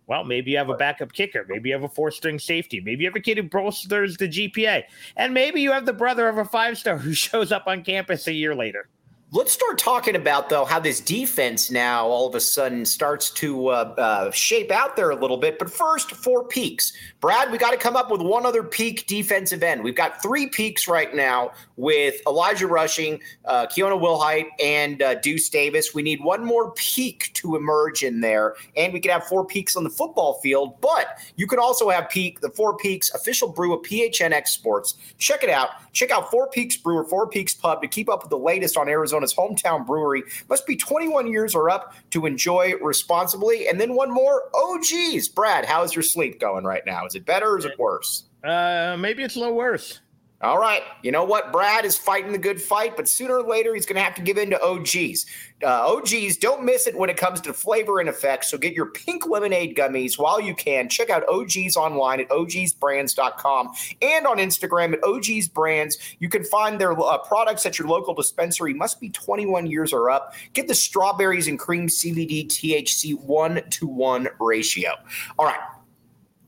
[0.06, 1.46] Well, maybe you have a backup kicker.
[1.48, 2.80] Maybe you have a four string safety.
[2.80, 4.82] Maybe you have a kid who bolsters the GPA.
[5.16, 8.26] And maybe you have the brother of a five star who shows up on campus
[8.26, 8.88] a year later.
[9.34, 13.68] Let's start talking about though how this defense now all of a sudden starts to
[13.68, 15.58] uh, uh, shape out there a little bit.
[15.58, 16.92] But first, four peaks.
[17.18, 19.82] Brad, we got to come up with one other peak defensive end.
[19.82, 25.48] We've got three peaks right now with Elijah Rushing, uh, Keona Wilhite, and uh, Deuce
[25.48, 25.94] Davis.
[25.94, 29.76] We need one more peak to emerge in there, and we could have four peaks
[29.76, 30.78] on the football field.
[30.82, 34.98] But you could also have peak the Four Peaks official brew of PHNX Sports.
[35.16, 35.70] Check it out.
[35.94, 38.90] Check out Four Peaks Brewer, Four Peaks Pub to keep up with the latest on
[38.90, 40.22] Arizona Arizona's hometown brewery.
[40.48, 43.68] Must be 21 years or up to enjoy responsibly.
[43.68, 44.44] And then one more.
[44.54, 47.06] Oh, geez, Brad, how's your sleep going right now?
[47.06, 48.24] Is it better or is it worse?
[48.44, 50.00] Uh, maybe it's a little worse.
[50.42, 50.82] All right.
[51.02, 51.52] You know what?
[51.52, 54.22] Brad is fighting the good fight, but sooner or later he's going to have to
[54.22, 55.24] give in to OGeez.
[55.62, 58.50] Uh, OGeez, don't miss it when it comes to flavor and effects.
[58.50, 60.88] So get your pink lemonade gummies while you can.
[60.88, 63.70] Check out OGeez online at ogeezbrands.com
[64.02, 65.94] and on Instagram at ogeezbrands.
[66.18, 68.74] You can find their uh, products at your local dispensary.
[68.74, 70.34] Must be 21 years or up.
[70.54, 74.90] Get the strawberries and cream CBD THC one to one ratio.
[75.38, 75.60] All right.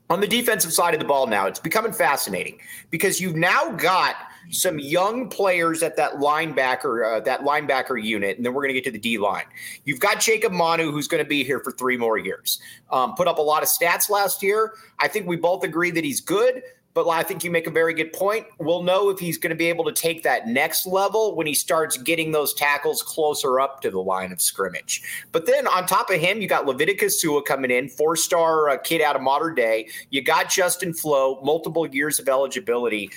[0.09, 2.59] On the defensive side of the ball now, it's becoming fascinating
[2.91, 4.15] because you've now got
[4.51, 8.79] some young players at that linebacker uh, that linebacker unit, and then we're going to
[8.79, 9.45] get to the D line.
[9.85, 12.59] You've got Jacob Manu, who's going to be here for three more years.
[12.91, 14.73] Um, put up a lot of stats last year.
[14.99, 16.61] I think we both agree that he's good.
[16.95, 18.47] But I think you make a very good point.
[18.57, 21.53] We'll know if he's going to be able to take that next level when he
[21.53, 25.03] starts getting those tackles closer up to the line of scrimmage.
[25.33, 28.77] But then on top of him, you got Leviticus Sua coming in, four star uh,
[28.77, 29.89] kid out of modern day.
[30.09, 33.11] You got Justin Flowe, multiple years of eligibility.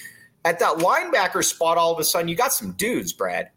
[0.45, 3.51] At that linebacker spot, all of a sudden, you got some dudes, Brad.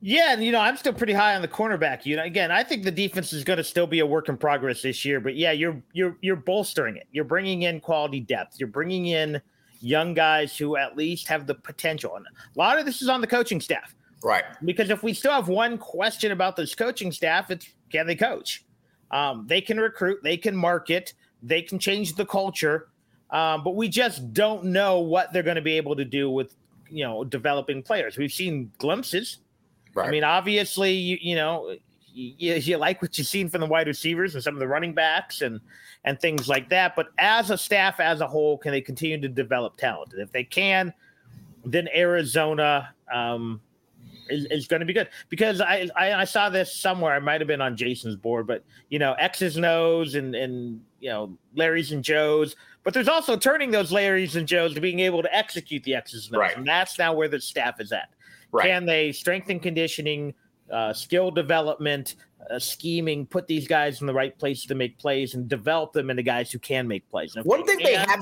[0.00, 2.04] Yeah, and you know, I'm still pretty high on the cornerback.
[2.04, 4.36] You know, again, I think the defense is going to still be a work in
[4.36, 5.20] progress this year.
[5.20, 7.06] But yeah, you're you're you're bolstering it.
[7.12, 8.60] You're bringing in quality depth.
[8.60, 9.40] You're bringing in
[9.80, 12.16] young guys who at least have the potential.
[12.16, 14.44] And a lot of this is on the coaching staff, right?
[14.64, 18.64] Because if we still have one question about this coaching staff, it's can they coach?
[19.10, 22.88] Um, they can recruit, they can market, they can change the culture,
[23.30, 26.54] um, but we just don't know what they're going to be able to do with
[26.90, 28.18] you know developing players.
[28.18, 29.38] We've seen glimpses
[29.96, 30.08] Right.
[30.08, 31.74] I mean, obviously, you, you know,
[32.12, 34.92] you, you like what you've seen from the wide receivers and some of the running
[34.92, 35.58] backs and
[36.04, 36.94] and things like that.
[36.94, 40.12] But as a staff, as a whole, can they continue to develop talent?
[40.12, 40.92] And if they can,
[41.64, 43.60] then Arizona um,
[44.28, 45.08] is, is going to be good.
[45.30, 47.14] Because I, I, I saw this somewhere.
[47.14, 50.80] I might have been on Jason's board, but you know, X's and O's and and
[51.00, 52.54] you know Larry's and Joe's.
[52.82, 56.26] But there's also turning those Larry's and Joe's to being able to execute the X's
[56.26, 56.56] and O's, right.
[56.56, 58.10] and that's now where the staff is at.
[58.52, 58.66] Right.
[58.66, 60.34] Can they strengthen conditioning,
[60.72, 62.16] uh, skill development,
[62.50, 66.10] uh, scheming, put these guys in the right places to make plays and develop them
[66.10, 67.36] into guys who can make plays?
[67.42, 68.20] One thing they have.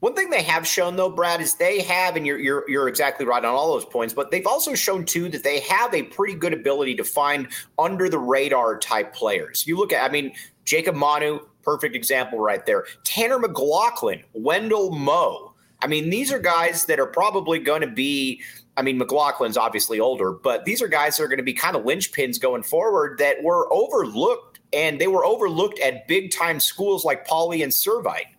[0.00, 3.26] One thing they have shown though, Brad, is they have, and you're you're you're exactly
[3.26, 6.34] right on all those points, but they've also shown too that they have a pretty
[6.34, 7.48] good ability to find
[7.80, 9.64] under the radar type players.
[9.66, 10.32] You look at, I mean,
[10.64, 12.84] Jacob Manu, perfect example right there.
[13.02, 15.52] Tanner McLachlan, Wendell Moe.
[15.82, 18.40] I mean, these are guys that are probably going to be.
[18.78, 21.74] I mean, McLachlan's obviously older, but these are guys that are going to be kind
[21.74, 27.04] of linchpins going forward that were overlooked, and they were overlooked at big time schools
[27.04, 28.36] like Pauley and Servite.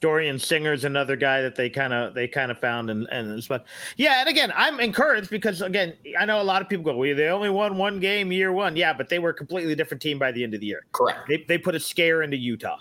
[0.00, 3.66] Dorian Singer's another guy that they kind of they kind of found and and but
[3.96, 7.16] yeah, and again, I'm encouraged because again, I know a lot of people go, "Well,
[7.16, 10.18] they only won one game year one." Yeah, but they were a completely different team
[10.18, 10.84] by the end of the year.
[10.92, 11.26] Correct.
[11.28, 12.78] They they put a scare into Utah.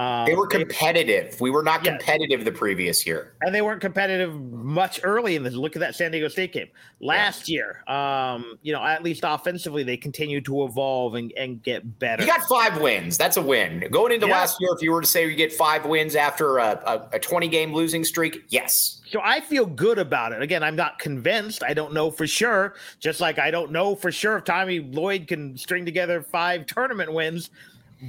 [0.00, 1.32] Um, they were competitive.
[1.32, 2.44] They, we were not competitive yeah.
[2.44, 6.10] the previous year, and they weren't competitive much early in the look at that San
[6.10, 6.68] Diego State game
[7.00, 7.56] last yeah.
[7.56, 7.84] year.
[7.86, 12.22] Um, you know, at least offensively, they continued to evolve and, and get better.
[12.22, 13.18] You got five wins.
[13.18, 13.84] That's a win.
[13.90, 14.38] Going into yeah.
[14.38, 17.18] last year, if you were to say you get five wins after a, a, a
[17.18, 19.02] 20 game losing streak, yes.
[19.10, 20.40] So I feel good about it.
[20.40, 21.62] Again, I'm not convinced.
[21.62, 22.74] I don't know for sure.
[23.00, 27.12] Just like I don't know for sure if Tommy Lloyd can string together five tournament
[27.12, 27.50] wins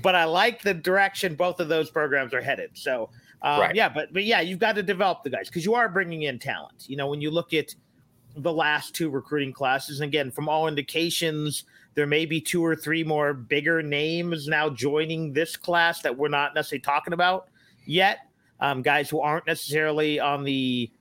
[0.02, 2.72] but I like the direction both of those programs are headed.
[2.74, 3.10] So,
[3.42, 3.76] um, right.
[3.76, 6.40] yeah, but but yeah, you've got to develop the guys because you are bringing in
[6.40, 6.86] talent.
[6.88, 7.74] You know, when you look at
[8.36, 12.76] the last two recruiting classes, and again, from all indications, there may be two or
[12.76, 17.48] three more bigger names now joining this class that we're not necessarily talking about
[17.86, 18.20] yet.
[18.60, 20.92] Um, guys who aren't necessarily on the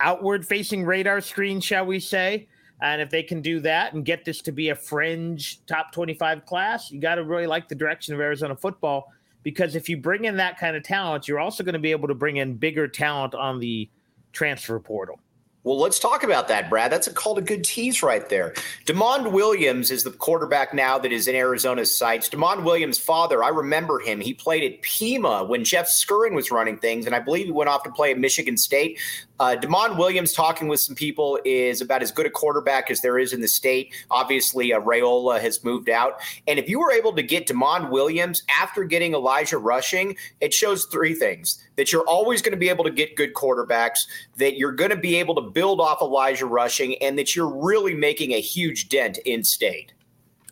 [0.00, 2.48] outward facing radar screen, shall we say.
[2.82, 6.46] And if they can do that and get this to be a fringe top 25
[6.46, 9.12] class, you got to really like the direction of Arizona football
[9.42, 12.08] because if you bring in that kind of talent, you're also going to be able
[12.08, 13.88] to bring in bigger talent on the
[14.32, 15.18] transfer portal.
[15.62, 16.90] Well, let's talk about that, Brad.
[16.90, 18.54] That's a, called a good tease right there.
[18.86, 22.30] Demond Williams is the quarterback now that is in Arizona's sights.
[22.30, 24.22] Demond Williams' father, I remember him.
[24.22, 27.68] He played at Pima when Jeff Skurin was running things, and I believe he went
[27.68, 28.98] off to play at Michigan State.
[29.40, 33.18] Uh, Demond Williams talking with some people is about as good a quarterback as there
[33.18, 33.94] is in the state.
[34.10, 36.20] Obviously, uh, Raiola has moved out.
[36.46, 40.84] And if you were able to get Demond Williams after getting Elijah Rushing, it shows
[40.84, 44.00] three things that you're always going to be able to get good quarterbacks,
[44.36, 47.94] that you're going to be able to build off Elijah Rushing, and that you're really
[47.94, 49.94] making a huge dent in state.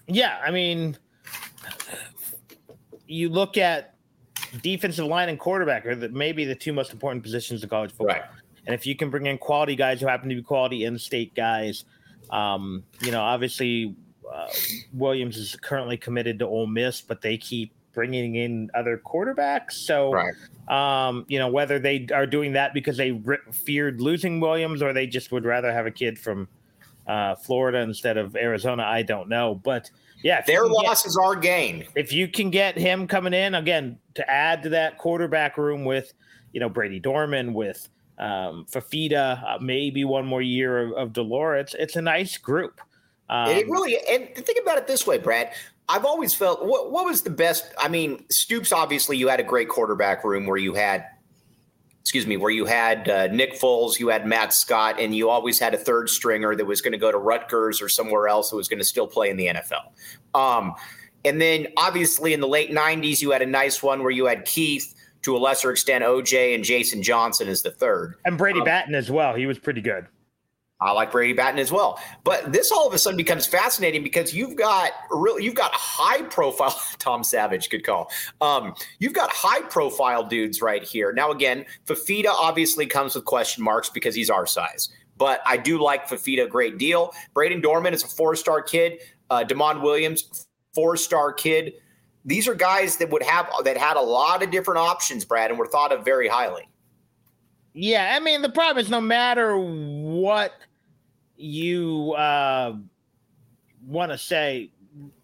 [0.07, 0.38] Yeah.
[0.42, 0.96] I mean,
[3.07, 3.96] you look at
[4.62, 8.16] defensive line and quarterback are the, maybe the two most important positions in college football.
[8.16, 8.24] Right.
[8.68, 11.87] And if you can bring in quality guys who happen to be quality in-state guys,
[12.31, 13.96] um, you know, obviously
[14.31, 14.46] uh,
[14.92, 19.72] Williams is currently committed to Ole Miss, but they keep bringing in other quarterbacks.
[19.72, 20.35] So, right.
[20.68, 24.92] um, you know, whether they are doing that because they re- feared losing Williams or
[24.92, 26.46] they just would rather have a kid from
[27.07, 29.54] uh, Florida instead of Arizona, I don't know.
[29.54, 29.90] But
[30.22, 31.87] yeah, their loss get, is our gain.
[31.94, 36.12] If you can get him coming in again to add to that quarterback room with,
[36.52, 41.22] you know, Brayden Dorman with um, Fifita, uh, maybe one more year of, of de
[41.22, 41.61] Laura.
[41.61, 42.81] It's it's a nice group.
[43.31, 45.52] Um, it really and think about it this way, Brad.
[45.88, 47.72] I've always felt what what was the best.
[47.78, 48.72] I mean, Stoops.
[48.72, 51.07] Obviously, you had a great quarterback room where you had,
[52.00, 55.59] excuse me, where you had uh, Nick Foles, you had Matt Scott, and you always
[55.59, 58.57] had a third stringer that was going to go to Rutgers or somewhere else that
[58.57, 59.92] was going to still play in the NFL.
[60.35, 60.74] Um,
[61.24, 64.44] and then obviously in the late '90s, you had a nice one where you had
[64.44, 68.14] Keith to a lesser extent, OJ and Jason Johnson is the third.
[68.24, 69.35] And Brady um, Batten as well.
[69.35, 70.07] He was pretty good.
[70.81, 71.98] I like Brady Batten as well.
[72.22, 76.22] But this all of a sudden becomes fascinating because you've got really you've got high
[76.22, 78.11] profile Tom Savage, good call.
[78.40, 81.12] Um, you've got high profile dudes right here.
[81.12, 84.88] Now again, Fifita obviously comes with question marks because he's our size.
[85.16, 87.12] But I do like Fifita a great deal.
[87.35, 89.00] Brayden Dorman is a four-star kid.
[89.31, 91.72] Uh, Demond Williams, four-star kid
[92.28, 95.58] these are guys that would have that had a lot of different options, Brad, and
[95.58, 96.68] were thought of very highly.
[97.72, 100.52] Yeah, I mean the problem is no matter what
[101.36, 102.76] you uh,
[103.86, 104.70] want to say,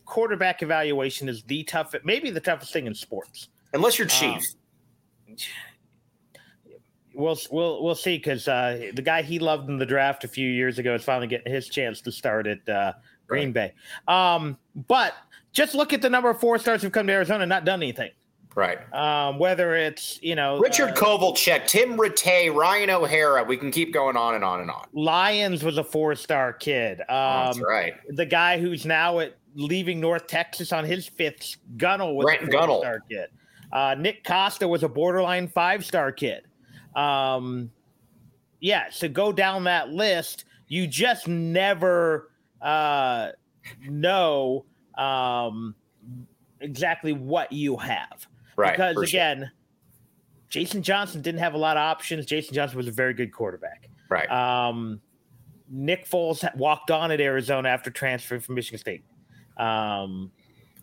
[0.06, 3.48] quarterback evaluation is the toughest, maybe the toughest thing in sports.
[3.74, 4.42] Unless you're chief.
[5.28, 5.36] Um,
[7.12, 10.48] we'll we'll we'll see because uh, the guy he loved in the draft a few
[10.48, 12.92] years ago is finally getting his chance to start at uh,
[13.26, 13.72] Green right.
[14.06, 14.12] Bay.
[14.12, 15.14] Um, but
[15.54, 17.82] just look at the number of four stars who've come to Arizona and not done
[17.82, 18.10] anything.
[18.56, 18.78] Right.
[18.94, 23.92] Um, whether it's, you know, Richard uh, Kovalcheck, Tim Rattay, Ryan O'Hara, we can keep
[23.92, 24.86] going on and on and on.
[24.92, 27.00] Lyons was a four star kid.
[27.00, 27.94] Um, oh, that's right.
[28.10, 32.66] The guy who's now at leaving North Texas on his fifth, Gunnell was Brent a
[32.66, 33.28] four star kid.
[33.72, 36.44] Uh, Nick Costa was a borderline five star kid.
[36.94, 37.72] Um,
[38.60, 40.44] yeah, so go down that list.
[40.68, 42.30] You just never
[42.62, 43.30] uh,
[43.82, 44.64] know
[44.98, 45.74] um,
[46.60, 48.26] exactly what you have.
[48.56, 48.72] Right.
[48.72, 49.50] Because again,
[50.48, 52.26] Jason Johnson didn't have a lot of options.
[52.26, 53.88] Jason Johnson was a very good quarterback.
[54.08, 54.30] Right.
[54.30, 55.00] Um,
[55.68, 59.04] Nick Foles walked on at Arizona after transferring from Michigan State.
[59.56, 60.30] Um,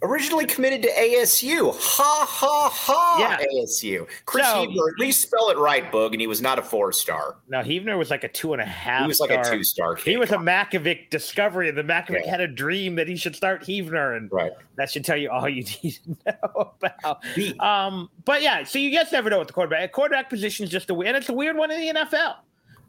[0.03, 1.75] Originally committed to ASU.
[1.79, 3.17] Ha ha ha.
[3.19, 3.45] Yeah.
[3.61, 4.07] ASU.
[4.25, 7.35] Chris So- at least spell it right, Boog, and he was not a four star.
[7.47, 9.01] now Heavner was like a two and a half.
[9.03, 9.95] He was like a two star.
[9.95, 12.31] He was a Mackovic discovery, and the Mackovic Yeah.
[12.31, 14.51] had a dream that he should start Heavner, and right.
[14.75, 17.21] that should tell you all you need to know about.
[17.35, 19.91] The- Um, but yeah, so you guys never know what the quarterback.
[19.91, 22.37] Quarterback position is just a and it's a weird one in the NFL.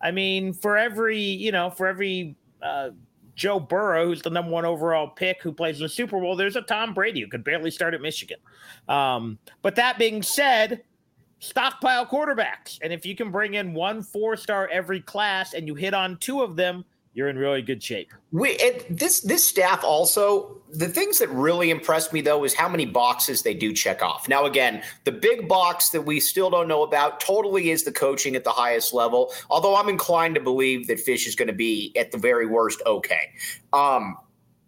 [0.01, 2.91] I mean, for every you know, for every uh,
[3.43, 6.55] Joe Burrow, who's the number one overall pick, who plays in the Super Bowl, there's
[6.55, 8.39] a Tom Brady who could barely start at Michigan.
[8.89, 10.85] Um, but that being said,
[11.41, 15.75] stockpile quarterbacks, and if you can bring in one four star every class and you
[15.75, 18.11] hit on two of them, you're in really good shape.
[18.31, 22.87] We this this staff also the things that really impressed me though is how many
[22.87, 24.29] boxes they do check off.
[24.29, 28.35] Now again, the big box that we still don't know about totally is the coaching
[28.35, 29.33] at the highest level.
[29.51, 32.81] Although I'm inclined to believe that Fisch is going to be at the very worst
[32.87, 33.33] okay.
[33.73, 34.17] Um,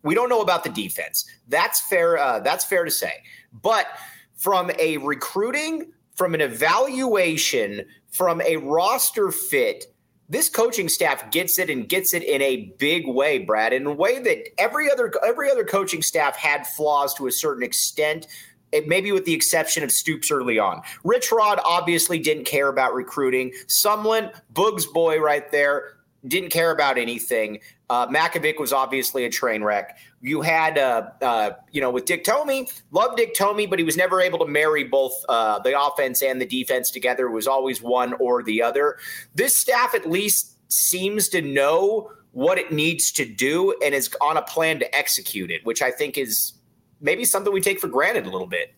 [0.03, 1.25] we don't know about the defense.
[1.49, 2.19] That's fair.
[2.19, 3.23] Uh, that's fair to say.
[3.63, 3.87] But
[4.35, 9.87] from a recruiting, from an evaluation, from a roster fit,
[10.35, 13.93] this coaching staff gets it and gets it in a big way, Brad, in a
[13.93, 18.27] way that every other every other coaching staff had flaws to a certain extent.
[18.73, 20.83] It, maybe with the exception of Stoops early on.
[21.05, 23.53] Rich Rod obviously didn't care about recruiting.
[23.69, 27.61] Sumlin, Boog's boy right there, didn't care about anything.
[27.91, 29.99] Uh, Mackovic was obviously a train wreck.
[30.21, 33.97] You had, uh, uh, you know, with Dick Tomey, loved Dick Tomey, but he was
[33.97, 37.27] never able to marry both uh, the offense and the defense together.
[37.27, 38.97] It was always one or the other.
[39.35, 44.37] This staff at least seems to know what it needs to do and is on
[44.37, 46.55] a plan to execute it, which I think is
[47.01, 48.75] maybe something we take for granted a little bit.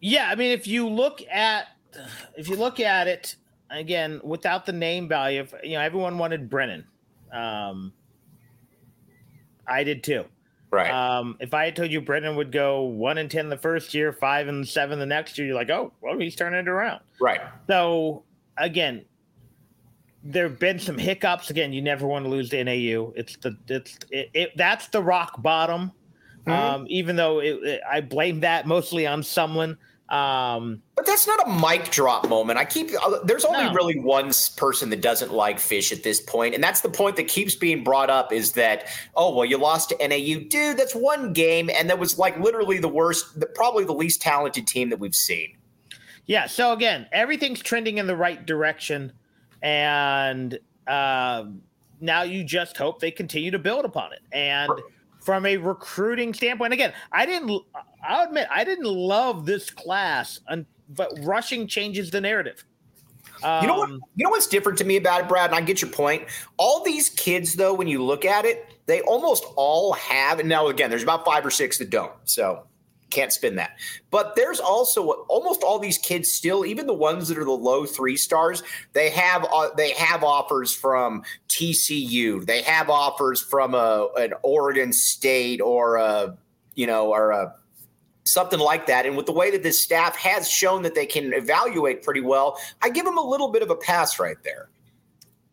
[0.00, 1.68] Yeah, I mean, if you look at
[2.36, 3.36] if you look at it
[3.70, 6.84] again without the name value, if, you know, everyone wanted Brennan.
[7.32, 7.92] Um,
[9.66, 10.24] I did too.
[10.70, 10.90] Right.
[10.90, 14.12] Um, if I had told you Brennan would go one and ten the first year,
[14.12, 17.00] five and seven the next year, you're like, oh, well, he's turning it around.
[17.20, 17.40] right.
[17.68, 18.24] So
[18.58, 19.04] again,
[20.24, 21.50] there have been some hiccups.
[21.50, 23.12] Again, you never want to lose to NAU.
[23.14, 25.92] It's the it's it, it that's the rock bottom.
[26.46, 29.78] Um, even though it, it- I blame that mostly on someone.
[30.10, 32.58] Um, But that's not a mic drop moment.
[32.58, 33.72] I keep uh, there's only No.
[33.72, 37.26] really one person that doesn't like Fisch at this point, and that's the point that
[37.26, 38.86] keeps being brought up is that
[39.16, 40.76] oh well you lost to NAU, dude.
[40.76, 44.66] That's one game, and that was like literally the worst, the, probably the least talented
[44.66, 45.56] team that we've seen.
[46.26, 46.46] Yeah.
[46.46, 49.10] So again, everything's trending in the right direction,
[49.62, 51.62] and um,
[52.00, 54.20] now you just hope they continue to build upon it.
[54.32, 54.70] And
[55.22, 57.62] from a recruiting standpoint, again, I didn't.
[58.06, 62.64] I'll admit I didn't love this class, un- but rushing changes the narrative.
[63.42, 63.90] You know what?
[63.90, 66.24] Um, You know what's different to me about it, Brad, and I get your point.
[66.56, 70.38] All these kids, though, when you look at it, they almost all have.
[70.38, 72.12] And now, again, there's about five or six that don't.
[72.24, 72.64] So
[73.10, 73.76] can't spin that.
[74.10, 77.86] But there's also almost all these kids still, even the ones that are the low
[77.86, 78.62] three stars,
[78.92, 82.44] they have uh, they have offers from TCU.
[82.44, 86.36] They have offers from a an Oregon State or a
[86.74, 87.54] you know or a
[88.24, 89.06] something like that.
[89.06, 92.58] And with the way that this staff has shown that they can evaluate pretty well,
[92.82, 94.70] I give them a little bit of a pass right there.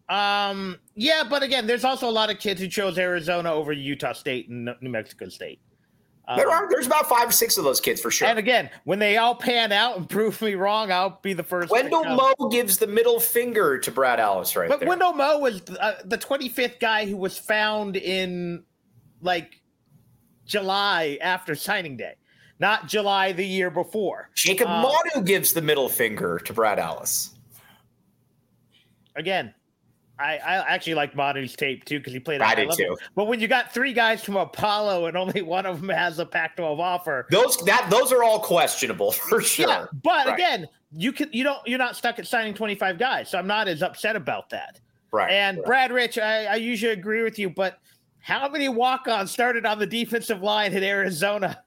[0.10, 4.14] Um, yeah, but again, there's also a lot of kids who chose Arizona over Utah
[4.14, 5.62] State and New Mexico State.
[6.28, 8.28] Um, There are there's about five or six of those kids for sure.
[8.28, 11.72] And again, when they all pan out and prove me wrong, I'll be the first.
[11.72, 12.04] Wendell.
[12.04, 14.90] Moe gives the middle finger to Brad Allison right But there.
[14.90, 18.64] Wendell Moe was uh, the 25th guy who was found in
[19.22, 19.62] like
[20.46, 22.16] July after signing day,
[22.62, 24.30] not July the year before.
[24.36, 27.36] Jacob um, Manu gives the middle finger to Brad Allison.
[29.16, 29.54] Again,
[30.20, 32.40] I, I actually like Manu's tape too because he played.
[32.42, 32.78] I did level.
[32.78, 32.98] too.
[33.16, 36.26] But when you got three guys from Apollo and only one of them has a
[36.26, 39.68] Pac-12 offer, Those that those are all questionable for sure.
[39.68, 40.34] Yeah, but Right.
[40.36, 43.68] again, you can you don't you're not stuck at signing 25 guys, so I'm not
[43.68, 44.80] as upset about that.
[45.12, 45.32] Right.
[45.32, 45.66] And right.
[45.66, 47.80] Brad Rich, I, I usually agree with you, but
[48.20, 51.64] how many walk-ons started on the defensive line at Arizona?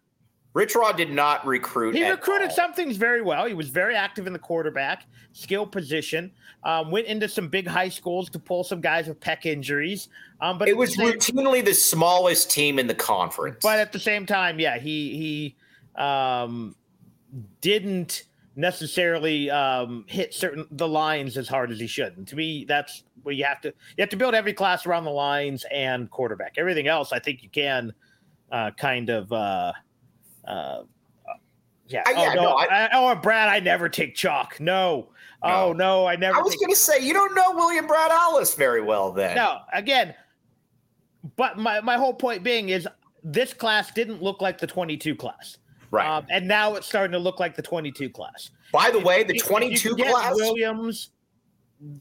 [0.54, 1.96] Rich Rod did not recruit.
[1.96, 2.54] He recruited all.
[2.54, 3.44] some things very well.
[3.46, 6.30] He was very active in the quarterback skill position.
[6.62, 10.08] Um, went into some big high schools to pull some guys with pec injuries.
[10.40, 13.58] Um, but It at the was same- routinely the smallest team in the conference.
[13.62, 15.54] but at the same time, yeah, he
[15.96, 16.74] he um,
[17.60, 18.24] didn't
[18.56, 22.16] necessarily um, hit certain the lines as hard as he should.
[22.16, 25.04] And to me, that's where you have to you have to build every class around
[25.04, 26.54] the lines and quarterback.
[26.58, 27.92] Everything else, I think you can
[28.52, 29.72] uh, kind of uh,
[30.46, 30.82] uh,
[31.86, 32.02] Yeah.
[32.06, 34.58] Uh, yeah, oh, no, no, I, oh, Brad, I never take chalk.
[34.60, 35.08] No.
[35.44, 36.38] Oh no, I never.
[36.38, 39.12] I was going to say you don't know William Brad Allison very well.
[39.12, 40.14] Then No, again,
[41.36, 42.88] but my, my whole point being is
[43.22, 45.58] this class didn't look like the 22 class.
[45.90, 46.08] right.
[46.08, 48.50] Um, and now it's starting to look like the 22 class.
[48.72, 51.10] By the way, the If you 22 get class, Williams,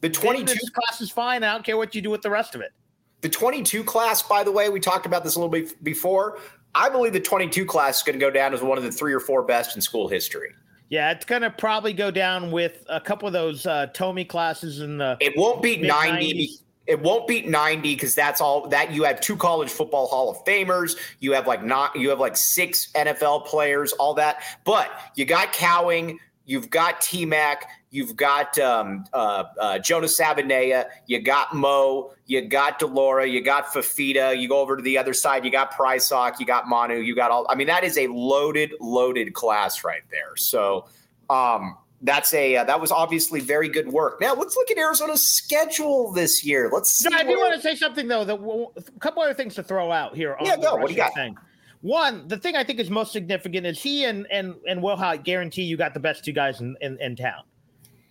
[0.00, 1.42] the 22 22 class is fine.
[1.42, 2.72] I don't care what you do with the rest of it.
[3.20, 6.38] The 22 class, by the way, we talked about this a little bit before.
[6.74, 9.12] I believe the 22 class is going to go down as one of the three
[9.12, 10.54] or four best in school history.
[10.88, 14.80] Yeah, it's going to probably go down with a couple of those uh, Tomey classes
[14.80, 15.16] in the.
[15.20, 16.34] It won't beat 90.
[16.34, 16.60] 90s.
[16.86, 20.44] It won't beat 90 because that's all that you have two college football Hall of
[20.44, 20.96] Famers.
[21.18, 24.42] You have like not you have like six NFL players, all that.
[24.64, 30.86] But you got Cowing, you've got T Mac, you've got um, uh, uh, Jonas Savaiinaea,
[31.06, 34.38] you got Mo, you got de Laura, you got Fifita.
[34.38, 37.30] You go over to the other side, you got Prysock, you got Manu, you got
[37.30, 37.46] all.
[37.48, 40.36] I mean, that is a loaded, loaded class right there.
[40.36, 40.88] So.
[41.30, 44.20] Um, that's a uh, that was obviously very good work.
[44.20, 46.68] Now let's look at Arizona's schedule this year.
[46.70, 47.08] Let's see.
[47.08, 48.24] No, I do want to say something though.
[48.24, 48.34] That
[48.76, 50.36] a couple other things to throw out here.
[50.42, 50.76] Yeah, go.
[50.76, 51.14] What do you got?
[51.14, 51.34] Thing.
[51.80, 55.24] One, the thing I think is most significant is he and and and Will Hott
[55.24, 57.44] guarantee you got the best two guys in, in, in town.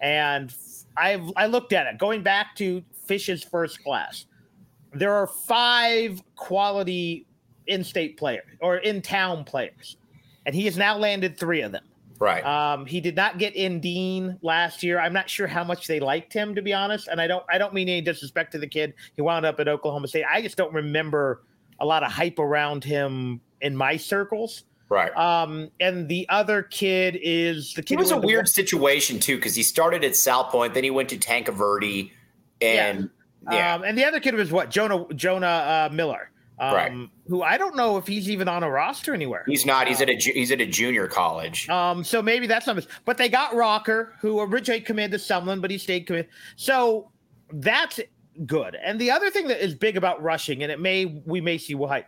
[0.03, 0.53] And
[0.97, 4.25] I've I looked at it going back to Fisch's first class.
[4.93, 7.25] There are five quality
[7.65, 9.97] in-state players or in-town players,
[10.45, 11.83] and he has now landed three of them.
[12.19, 12.45] right.
[12.45, 14.99] Um, he did not get in Dean last year.
[14.99, 17.07] I'm not sure how much they liked him, to be honest.
[17.07, 18.93] And I don't I don't mean any disrespect to the kid.
[19.15, 20.25] He wound up at Oklahoma State.
[20.29, 21.43] I just don't remember
[21.79, 24.65] a lot of hype around him in my circles.
[24.93, 25.15] Right.
[25.17, 27.95] Um, and the other kid is the kid.
[27.95, 31.09] it was a the- weird situation too because he started at Salpointe, then he went
[31.09, 32.11] to Tanque Verde,
[32.61, 33.09] and
[33.51, 36.29] yeah, Um, and the other kid was what Jonah Jonah uh, Miller,
[36.59, 36.91] um, Right.
[37.27, 39.43] who I don't know if he's even on a roster anywhere.
[39.47, 39.87] he's not.
[39.87, 41.67] He's at a he's at a junior college.
[41.69, 42.85] Um, so maybe that's not.
[43.05, 46.29] But they got Rocker, who originally committed to Sumlin, but he stayed committed.
[46.55, 47.09] So
[47.51, 47.99] that's
[48.45, 48.75] good.
[48.81, 51.75] And the other thing that is big about rushing, and it may we may see
[51.75, 52.05] why.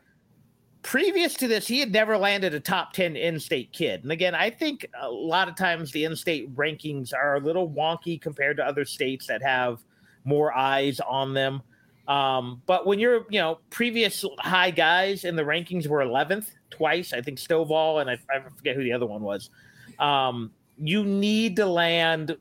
[0.85, 4.03] Previous to this, he had never landed a top ten in-state kid.
[4.03, 8.21] And again, I think a lot of times the in-state rankings are a little wonky
[8.21, 9.79] compared to other states that have
[10.25, 11.63] more eyes on them.
[12.07, 17.13] Um, but when you're, you know, previous high guys in the rankings were 11th twice,
[17.13, 19.49] I think Stovall and I, I forget who the other one was.
[19.97, 22.37] Um, you need to land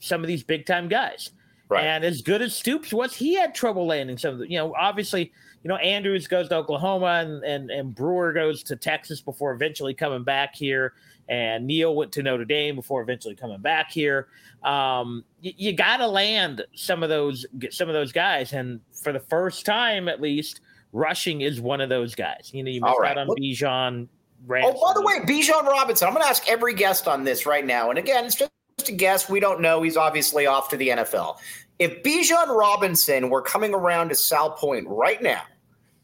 [0.00, 1.30] some of these big time guys.
[1.68, 1.84] Right.
[1.84, 4.74] And as good as Stoops was, he had trouble landing some of the, you know,
[4.78, 5.32] obviously,
[5.64, 9.92] you know, Andrews goes to Oklahoma and, and, and Brewer goes to Texas before eventually
[9.92, 10.92] coming back here.
[11.28, 14.28] And Neil went to Notre Dame before eventually coming back here.
[14.62, 18.52] Um, you, you got to land some of those, some of those guys.
[18.52, 20.60] And for the first time, at least,
[20.92, 22.50] rushing is one of those guys.
[22.54, 23.18] You know, you missed All right.
[23.18, 24.06] out on Bijan.
[24.48, 26.06] Oh, by the way, Bijan Robinson.
[26.06, 27.90] I'm going to ask every guest on this right now.
[27.90, 28.52] And again, it's just
[28.88, 29.28] a guess.
[29.28, 29.82] We don't know.
[29.82, 31.38] He's obviously off to the NFL.
[31.78, 35.42] If Bijan Robinson were coming around to Salpointe right now,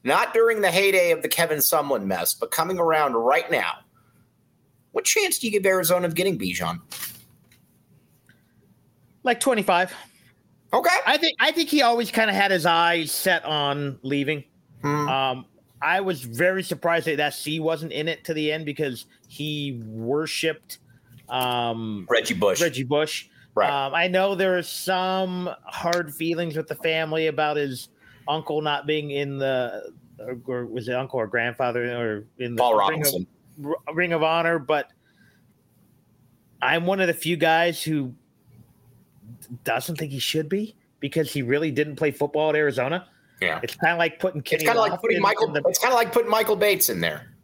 [0.05, 3.78] not during the heyday of the Kevin Sumlin mess, but coming around right now,
[4.91, 6.80] what chance do you give Arizona of getting Bijan?
[9.22, 9.95] like 25.
[10.72, 10.89] Okay.
[11.07, 14.45] I think I think he always kind of had his eyes set on leaving.
[14.80, 15.09] Hmm.
[15.09, 15.47] Um,
[15.80, 19.83] I was very surprised that that C wasn't in it to the end because he
[19.87, 20.78] worshipped
[21.33, 22.61] um, Reggie Bush.
[22.61, 23.26] Reggie Bush.
[23.55, 23.68] Right.
[23.70, 27.89] Um, I know there are some hard feelings with the family about his
[28.28, 29.93] uncle not being in the,
[30.47, 33.26] or, was it uncle or grandfather or in the Paul Ring of- Robinson.
[33.64, 34.91] R- Ring of Honor, but
[36.62, 38.14] I'm one of the few guys who
[39.64, 43.09] doesn't think he should be because he really didn't play football at Arizona.
[43.41, 43.61] Yeah.
[43.62, 45.49] It's kind of like putting It's Kenny kind of like putting in Michael.
[45.53, 47.35] the- It's kind of like putting Michael Bates in there.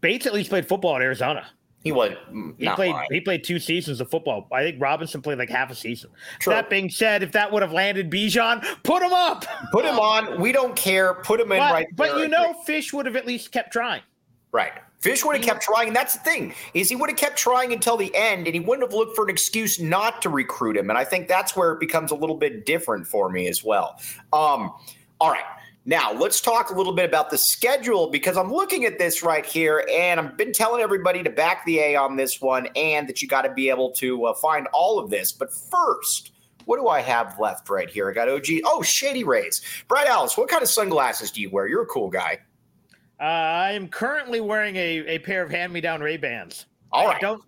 [0.00, 1.46] Bates at least played football at Arizona.
[1.84, 2.12] He was
[2.58, 3.08] He played lying.
[3.10, 4.46] he played two seasons of football.
[4.52, 6.10] I think Robinson played like half a season.
[6.38, 6.52] True.
[6.54, 9.44] That being said, if that would have landed Bijan, put him up.
[9.72, 10.40] Put him on.
[10.40, 11.14] We don't care.
[11.14, 12.18] Put him in But, right but there.
[12.20, 14.02] you know, Fisch would have at least kept trying.
[14.52, 14.72] Right.
[15.00, 17.72] Fisch would have kept trying, and that's the thing is he would have kept trying
[17.72, 20.88] until the end, and he wouldn't have looked for an excuse not to recruit him.
[20.90, 23.98] And I think that's where it becomes a little bit different for me as well.
[24.32, 24.70] Um,
[25.20, 25.42] all right.
[25.84, 29.44] Now let's talk a little bit about the schedule because I'm looking at this right
[29.44, 33.20] here, and I've been telling everybody to back the A on this one, and that
[33.20, 35.32] you got to be able to uh, find all of this.
[35.32, 36.32] But first,
[36.66, 38.08] what do I have left right here?
[38.08, 38.46] I got OG.
[38.64, 39.60] Oh, Shady Rays.
[39.88, 41.66] Brad Allison, what kind of sunglasses do you wear?
[41.66, 42.38] You're a cool guy.
[43.20, 46.66] Uh, I am currently wearing a, a pair of hand me down Ray Bans.
[46.92, 47.42] All I don't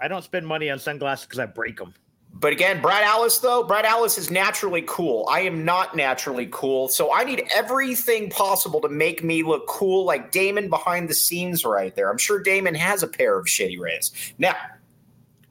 [0.00, 1.94] I don't spend money on sunglasses because I break them.
[2.34, 5.26] But again, Brad Allison, though, Brad Allison is naturally cool.
[5.30, 6.88] I am not naturally cool.
[6.88, 11.64] So I need everything possible to make me look cool, like Damon behind the scenes
[11.64, 12.10] right there.
[12.10, 14.10] I'm sure Damon has a pair of shitty rays.
[14.38, 14.56] Now,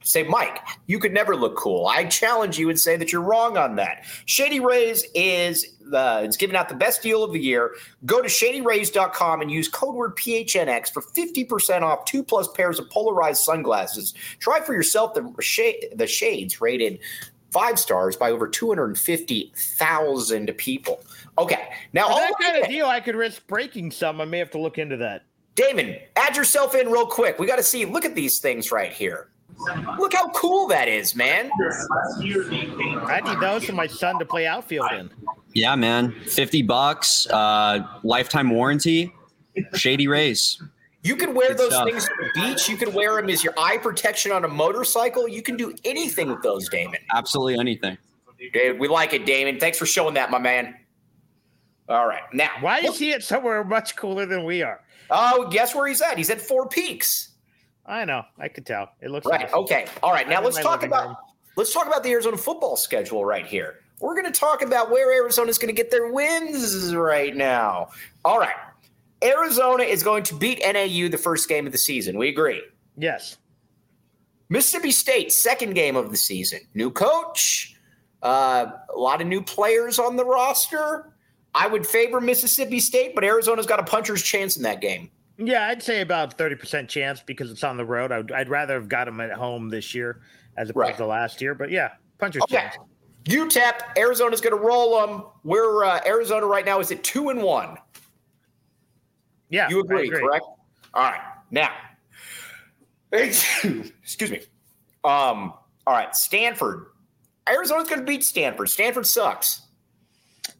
[0.03, 1.87] say, Mike, you could never look cool.
[1.87, 4.03] I challenge you and say that you're wrong on that.
[4.25, 7.75] Shady Rays is the it's giving out the best deal of the year.
[8.05, 12.89] Go to shadyrays.com and use code word PHNX for 50% off two plus pairs of
[12.89, 14.13] polarized sunglasses.
[14.39, 16.99] Try for yourself the shade the shades rated
[17.51, 21.03] five stars by over 250,000 people.
[21.37, 21.69] Okay.
[21.93, 24.19] Now For that kind of deal, I could risk breaking some.
[24.21, 25.23] I may have to look into that.
[25.55, 27.37] Damon, add yourself in real quick.
[27.37, 27.85] We got to see.
[27.85, 29.27] Look at these things right here.
[29.99, 31.49] Look how cool that is, man.
[31.59, 35.09] I need those for my son to play outfield in.
[35.53, 36.11] Yeah, man.
[36.27, 39.13] 50 bucks, uh, lifetime warranty,
[39.75, 40.61] Shady Rays.
[41.03, 41.87] You can wear Good those stuff.
[41.87, 42.69] things to the beach.
[42.69, 45.27] You can wear them as your eye protection on a motorcycle.
[45.27, 46.99] You can do anything with those, Damon.
[47.13, 47.97] Absolutely anything.
[48.53, 49.59] Dude, we like it, Damon.
[49.59, 50.75] Thanks for showing that, my man.
[51.89, 52.21] All right.
[52.33, 54.79] Now, Why is he at somewhere much cooler than we are?
[55.09, 56.17] oh, guess where he's at?
[56.17, 57.30] He's at Four Peaks.
[57.85, 58.23] I know.
[58.37, 58.89] I could tell.
[59.01, 59.41] It looks Right.
[59.41, 59.53] nice.
[59.53, 59.85] Okay.
[60.03, 60.27] All right.
[60.29, 61.15] Now I'm let's talk about room.
[61.57, 63.79] let's talk about the Arizona football schedule right here.
[63.99, 67.89] We're going to talk about where Arizona's going to get their wins right now.
[68.25, 68.55] All right.
[69.23, 72.17] Arizona is going to beat NAU the first game of the season.
[72.17, 72.61] We agree.
[72.97, 73.37] Yes.
[74.49, 76.59] Mississippi State, second game of the season.
[76.73, 77.75] New coach,
[78.23, 81.13] uh, a lot of new players on the roster.
[81.53, 85.11] I would favor Mississippi State, but Arizona's got a puncher's chance in that game.
[85.43, 88.11] Yeah, I'd say about thirty percent chance because it's on the road.
[88.11, 90.21] I'd, I'd rather have got him at home this year
[90.57, 90.97] as opposed Right.
[90.97, 91.55] to last year.
[91.55, 92.57] But yeah, puncher's Okay.
[92.57, 92.75] chance.
[93.25, 95.23] UTEP, Arizona's going to roll them.
[95.43, 97.77] We're uh, Arizona right now is at two and one.
[99.49, 100.45] Yeah, You I agree, correct?
[100.93, 101.21] All right.
[101.51, 101.71] Now,
[103.11, 104.39] excuse me.
[105.03, 105.53] Um,
[105.85, 106.85] all right, Stanford.
[107.49, 108.69] Arizona's going to beat Stanford.
[108.69, 109.63] Stanford sucks.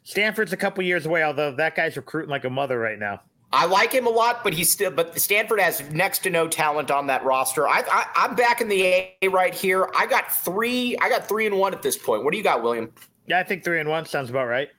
[0.03, 3.21] Stanford's a couple years away, although that guy's recruiting like a mother right now.
[3.53, 4.91] I like him a lot, but he's still.
[4.91, 7.67] But Stanford has next to no talent on that roster.
[7.67, 8.83] I, I, I'm back in the
[9.21, 9.89] A right here.
[9.95, 10.97] I got three.
[11.01, 12.23] I got three and one at this point.
[12.23, 12.91] What do you got, William?
[13.27, 14.69] Yeah, I think three and one sounds about right.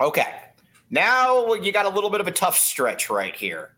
[0.00, 0.26] Okay.
[0.90, 3.72] Now you got a little bit of a tough stretch right here.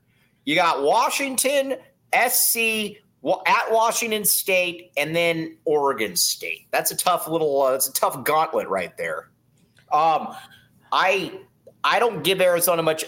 [0.44, 1.76] You got Washington,
[2.14, 2.98] SC
[3.46, 6.66] at Washington State, and then Oregon State.
[6.70, 7.62] That's a tough little.
[7.62, 9.30] Uh, that's a tough gauntlet right there.
[9.92, 10.34] Um,
[10.92, 11.40] I
[11.82, 13.06] I don't give Arizona much.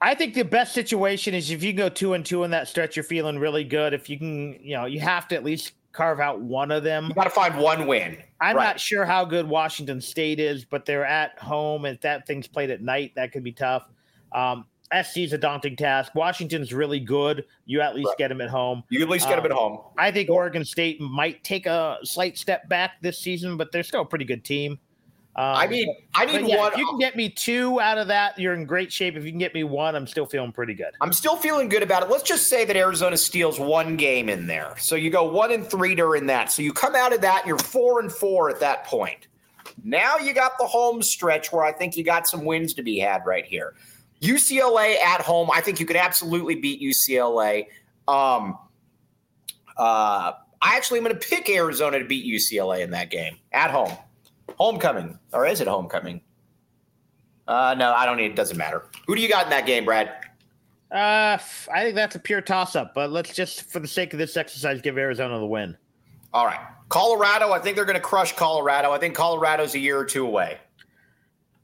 [0.00, 2.96] I think the best situation is if you go two and two in that stretch,
[2.96, 3.94] you're feeling really good.
[3.94, 7.06] If you can, you know, you have to at least carve out one of them.
[7.08, 8.18] You got to find one win.
[8.40, 8.64] I'm Right.
[8.64, 11.86] not sure how good Washington State is, but they're at home.
[11.86, 13.88] If that thing's played at night, that could be tough.
[14.32, 16.14] Um, SC is a daunting task.
[16.14, 17.44] Washington's really good.
[17.64, 18.18] You at least Right.
[18.18, 18.82] get them at home.
[18.90, 19.78] You at least get them Um, at home.
[19.96, 24.02] I think Oregon State might take a slight step back this season, but they're still
[24.02, 24.78] a pretty good team.
[25.36, 26.72] Um, I need I need yeah, one.
[26.72, 29.16] if you can get me two out of that, you're in great shape.
[29.16, 30.92] If you can get me one, I'm still feeling pretty good.
[31.00, 32.08] I'm still feeling good about it.
[32.08, 34.76] Let's just say that Arizona steals one game in there.
[34.78, 36.52] So you go one and three during that.
[36.52, 39.26] So you come out of that you're four and four at that point.
[39.82, 42.98] Now you got the home stretch where I think you got some wins to be
[42.98, 43.74] had right here.
[44.22, 47.66] UCLA at home, I think you could absolutely beat UCLA.
[48.06, 48.56] Um,
[49.76, 50.32] uh,
[50.62, 53.96] I actually am going to pick Arizona to beat UCLA in that game at home.
[54.58, 56.20] Homecoming, or is it homecoming?
[57.46, 58.30] Uh, no, I don't need.
[58.30, 58.86] It doesn't matter.
[59.06, 60.08] Who do you got in that game, Brad?
[60.90, 61.38] Uh,
[61.72, 64.36] I think that's a pure toss up, but let's just, for the sake of this
[64.36, 65.76] exercise, give Arizona the win.
[66.32, 66.60] All right.
[66.88, 68.92] Colorado, I think they're going to crush Colorado.
[68.92, 70.58] I think Colorado's a year or two away.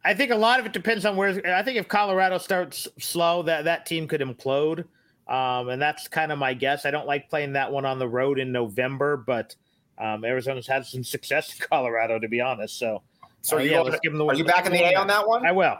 [0.04, 1.40] I think a lot of it depends on where.
[1.54, 4.84] I think if Colorado starts slow, that that team could implode,
[5.28, 6.86] um, and that's kind of my guess.
[6.86, 9.54] I don't like playing that one on the road in November, but
[10.00, 12.78] um, Arizona's had some success in Colorado, to be honest.
[12.78, 13.02] So,
[13.42, 14.26] So uh, you yeah, let's give them the.
[14.26, 15.46] Are you back in the A on that one?
[15.46, 15.76] I will.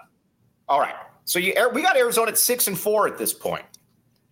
[0.68, 0.95] All right.
[1.25, 3.64] So you we got Arizona at six and four at this point.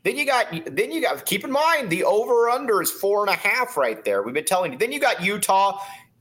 [0.05, 3.31] Then you got then you got keep in mind the over under is four and
[3.31, 4.23] a half right there.
[4.23, 4.79] We've been telling you.
[4.79, 5.81] Then you got Utah.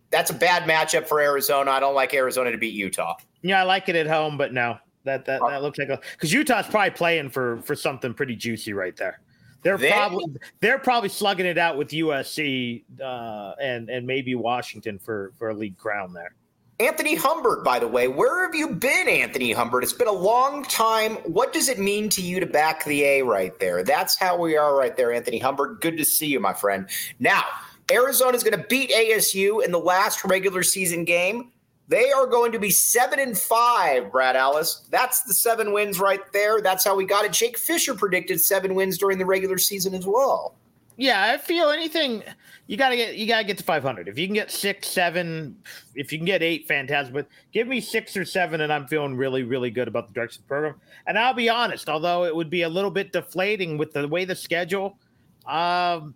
[0.09, 1.72] That's a bad matchup for Arizona.
[1.72, 3.15] I don't like Arizona to beat Utah.
[3.41, 6.34] Yeah, I like it at home, but no, that that, that looks like a because
[6.34, 9.20] Utah's probably playing for for something pretty juicy right there.
[9.64, 10.26] They're They- probably
[10.60, 15.53] they're probably slugging it out with USC uh, and and maybe Washington for for a
[15.53, 16.34] league crown there.
[16.80, 19.84] Anthony Humbert, by the way, where have you been, Anthony Humbert?
[19.84, 21.16] It's been a long time.
[21.24, 23.82] What does it mean to you to back the A right there?
[23.84, 25.82] That's how we are right there, Anthony Humbert.
[25.82, 26.88] Good to see you, my friend.
[27.20, 27.43] Now,
[27.91, 31.51] Arizona is going to beat ASU in the last regular season game.
[31.89, 34.85] They are going to be seven and five, Brad Allison.
[34.89, 36.61] That's the seven wins right there.
[36.61, 37.31] That's how we got it.
[37.31, 40.55] Jake Fisher predicted seven wins during the regular season as well.
[40.97, 42.23] Yeah, I feel anything
[42.65, 44.07] you gotta get you gotta get to 500.
[44.07, 45.55] If you can get six, seven,
[45.95, 47.13] if you can get eight, fantastic.
[47.13, 50.41] But give me six or seven, and I'm feeling really, really good about the direction
[50.41, 50.75] of the program.
[51.05, 54.25] And I'll be honest, although it would be a little bit deflating with the way
[54.25, 54.97] the schedule,
[55.45, 56.15] um,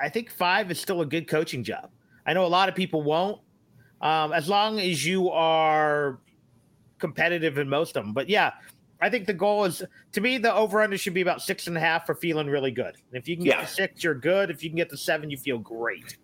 [0.00, 1.90] I think five is still a good coaching job.
[2.26, 3.40] I know a lot of people won't,
[4.00, 6.18] um, as long as you are
[6.98, 8.12] competitive in most of them.
[8.12, 8.52] But yeah,
[9.00, 9.82] I think the goal is
[10.12, 12.70] to me the over under should be about six and a half for feeling really
[12.70, 12.96] good.
[13.12, 13.64] if you can get yeah.
[13.64, 14.50] to six, you're good.
[14.50, 16.16] If you can get to seven, you feel great.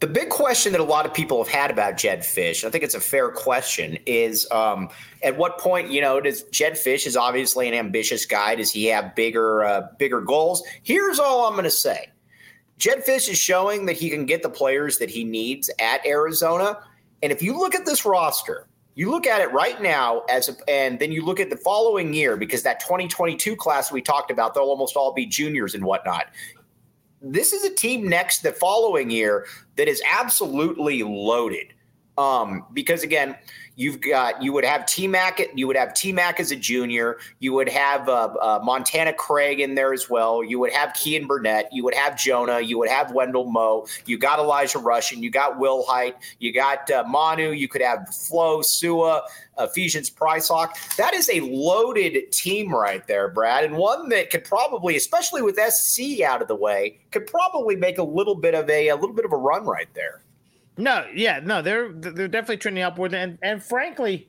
[0.00, 2.84] The big question that a lot of people have had about Jedd Fisch, I think
[2.84, 4.90] it's a fair question, is um,
[5.22, 8.56] at what point, you know, does Jedd Fisch is obviously an ambitious guy?
[8.56, 10.62] Does he have bigger, uh, bigger goals?
[10.82, 12.10] Here's all I'm going to say:
[12.76, 16.78] Jedd Fisch is showing that he can get the players that he needs at Arizona,
[17.22, 20.70] and if you look at this roster, you look at it right now as a,
[20.70, 24.54] and then you look at the following year because that 2022 class we talked about
[24.54, 26.26] they'll almost all be juniors and whatnot.
[27.20, 29.46] This is a team next the following year
[29.76, 31.74] that is absolutely loaded
[32.18, 33.36] um, because again
[33.78, 37.18] You've got you would have T Mac you would have T Mac as a junior.
[37.40, 40.42] You would have uh, uh, Montana Craig in there as well.
[40.42, 41.68] You would have Keyan Burnett.
[41.72, 42.60] You would have Jonah.
[42.60, 43.86] You would have Wendell Moe.
[44.06, 45.22] You got Elijah Rushing.
[45.22, 46.14] You got Wilhite.
[46.38, 47.50] You got uh, Manu.
[47.50, 49.22] You could have Flo Sua.
[49.58, 50.96] Ephesians Prysock.
[50.96, 55.58] That is a loaded team right there, Brad, and one that could probably, especially with
[55.58, 59.14] SC out of the way, could probably make a little bit of a a little
[59.14, 60.20] bit of a run right there.
[60.78, 64.28] No, yeah, no, they're they're definitely trending upward, and and frankly,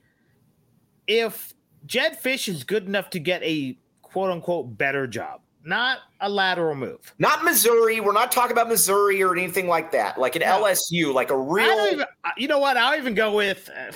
[1.05, 1.53] if
[1.85, 6.75] Jedd Fisch is good enough to get a quote unquote better job, not a lateral
[6.75, 7.99] move, not Missouri.
[7.99, 10.17] We're not talking about Missouri or anything like that.
[10.17, 10.63] Like an no.
[10.63, 11.87] LSU, like a real.
[11.91, 12.05] Even,
[12.37, 12.77] you know what?
[12.77, 13.91] I'll even go with uh,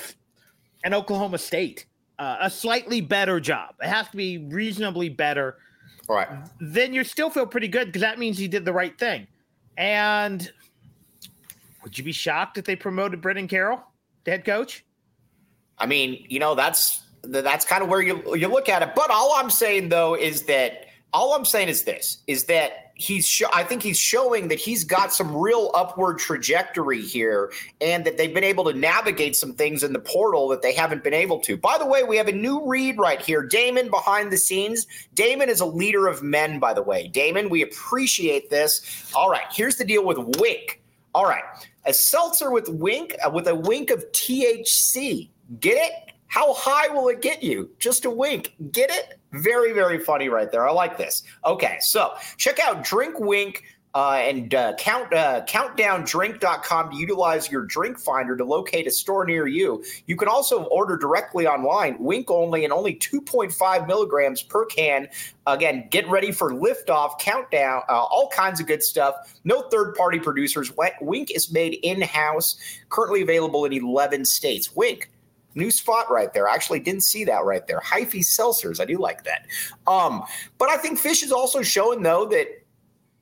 [0.83, 1.85] an Oklahoma State,
[2.19, 3.75] uh, a slightly better job.
[3.81, 5.57] It has to be reasonably better.
[6.09, 6.27] All right.
[6.59, 9.27] Then you still feel pretty good because that means you did the right thing,
[9.77, 10.51] and
[11.83, 13.81] would you be shocked if they promoted Brennan Carroll,
[14.25, 14.85] head coach?
[15.77, 18.91] I mean, you know, that's that's kind of where you you look at it.
[18.95, 23.27] But all I'm saying though is that all I'm saying is this: is that he's
[23.27, 28.17] sh- I think he's showing that he's got some real upward trajectory here, and that
[28.17, 31.39] they've been able to navigate some things in the portal that they haven't been able
[31.41, 31.57] to.
[31.57, 33.43] By the way, we have a new read right here.
[33.43, 34.87] Damon behind the scenes.
[35.13, 36.59] Damon is a leader of men.
[36.59, 39.11] By the way, Damon, we appreciate this.
[39.15, 40.80] All right, here's the deal with Wink.
[41.13, 41.43] All right
[41.85, 45.29] a seltzer with wink uh, with a wink of THC.
[45.59, 46.13] Get it?
[46.27, 47.69] How high will it get you?
[47.79, 48.55] Just a wink.
[48.71, 49.19] Get it?
[49.33, 50.67] Very, very funny right there.
[50.67, 51.23] I like this.
[51.45, 57.63] Okay, so check out Drink Wink uh, and uh, count uh, countdowndrink.com to utilize your
[57.63, 59.83] drink finder to locate a store near you.
[60.05, 65.07] You can also order directly online, wink only, and only 2.5 milligrams per can.
[65.45, 69.15] Again, get ready for liftoff, countdown, uh, all kinds of good stuff.
[69.43, 70.71] No third party producers.
[71.01, 72.57] Wink is made in house,
[72.89, 74.73] currently available in 11 states.
[74.75, 75.09] Wink.
[75.53, 76.47] New spot right there.
[76.47, 77.81] I actually didn't see that right there.
[77.81, 78.79] Hyphy seltzers.
[78.79, 79.47] I do like that.
[79.85, 80.23] Um,
[80.57, 82.60] but I think Fisch is also showing, though, that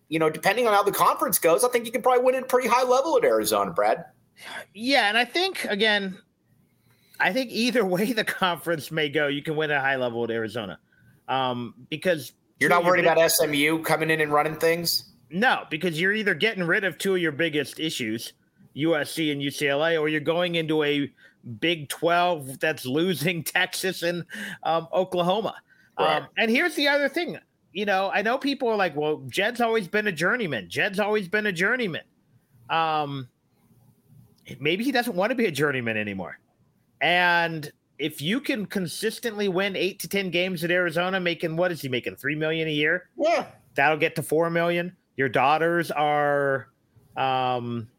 [0.10, 2.44] you know, depending on how the conference goes, I think you can probably win at
[2.44, 4.06] a pretty high level at Arizona, Brad.
[4.74, 6.18] Yeah, and I think again,
[7.20, 10.24] I think either way the conference may go, you can win at a high level
[10.24, 10.80] at Arizona,
[11.28, 15.06] um, because you're not worried about SMU coming in and running things.
[15.30, 18.34] No, because you're either getting rid of two of your biggest issues,
[18.76, 21.12] USC and UCLA, or you're going into a
[21.60, 24.26] Big Twelve that's losing Texas and
[24.64, 25.56] um, Oklahoma.
[26.00, 26.18] Right.
[26.18, 27.38] Um, and here's the other thing:
[27.74, 30.70] you know, I know people are like, well, Jedd's always been a journeyman.
[30.70, 32.04] Jedd's always been a journeyman.
[32.70, 33.28] Um,
[34.60, 36.40] maybe he doesn't want to be a journeyman anymore.
[37.02, 41.82] And if you can consistently win eight to ten games at Arizona, making what is
[41.82, 42.16] he making?
[42.16, 43.10] Three million a year?
[43.18, 43.46] Yeah.
[43.76, 44.96] That'll get to four million.
[45.16, 46.70] Your daughters are
[47.18, 47.90] um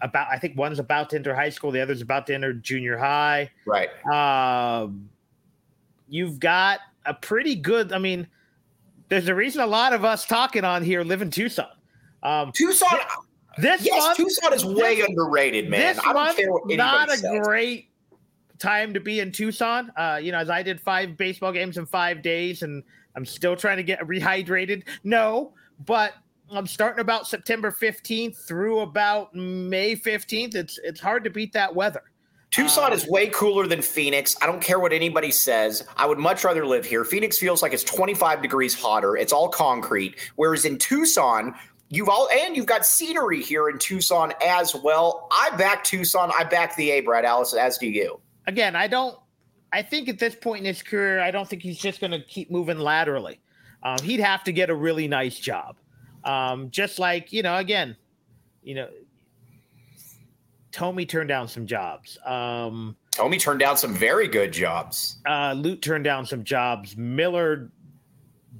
[0.00, 2.98] about I think one's about to enter high school, the other's about to enter junior
[2.98, 3.50] high.
[3.66, 3.88] Right.
[4.06, 5.08] Um
[6.08, 8.26] you've got a pretty good, I mean,
[9.08, 11.68] there's a reason a lot of us talking on here live in Tucson.
[12.22, 12.98] Um, Tucson,
[13.58, 15.80] this yes, month, Tucson is way this, underrated, man.
[15.80, 17.40] This I don't month, not a says.
[17.42, 17.90] great
[18.58, 19.90] time to be in Tucson.
[19.96, 22.82] Uh, you know, as I did five baseball games in five days, and
[23.16, 24.84] I'm still trying to get rehydrated.
[25.04, 25.54] No,
[25.86, 26.14] but
[26.50, 30.54] I'm starting about September 15th through about May 15th.
[30.54, 32.02] It's it's hard to beat that weather.
[32.50, 34.34] Tucson is um, way cooler than Phoenix.
[34.40, 35.84] I don't care what anybody says.
[35.96, 37.04] I would much rather live here.
[37.04, 39.16] Phoenix feels like it's 25 degrees hotter.
[39.16, 40.16] It's all concrete.
[40.36, 41.54] Whereas in Tucson,
[41.90, 45.28] you've all and you've got scenery here in Tucson as well.
[45.30, 46.30] I back Tucson.
[46.36, 48.20] I back the A, Brad Allison, as do you.
[48.46, 49.18] Again, I don't.
[49.70, 52.20] I think at this point in his career, I don't think he's just going to
[52.20, 53.40] keep moving laterally.
[53.82, 55.76] Um, he'd have to get a really nice job,
[56.24, 57.94] Um, just like you know, again,
[58.62, 58.88] you know,
[60.78, 62.18] Tomey turned down some jobs.
[62.24, 65.16] Um, Tomey turned down some very good jobs.
[65.26, 66.96] Uh, Lute turned down some jobs.
[66.96, 67.72] Miller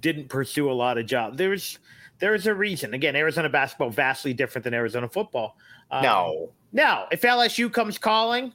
[0.01, 1.37] didn't pursue a lot of jobs.
[1.37, 1.79] There's
[2.19, 2.93] there's a reason.
[2.93, 5.57] Again, Arizona basketball vastly different than Arizona football.
[5.93, 6.53] Um, no.
[6.73, 8.53] Now, if LSU comes calling,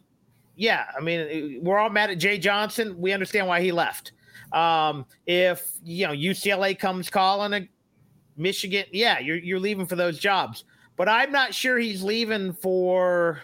[0.58, 3.00] yeah, I mean, we're all mad at Jay Johnson.
[3.00, 4.12] We understand why he left.
[4.52, 7.70] Um, if you know UCLA comes calling,
[8.36, 10.66] Michigan, yeah, you're you're leaving for those jobs.
[10.98, 13.42] But I'm not sure he's leaving for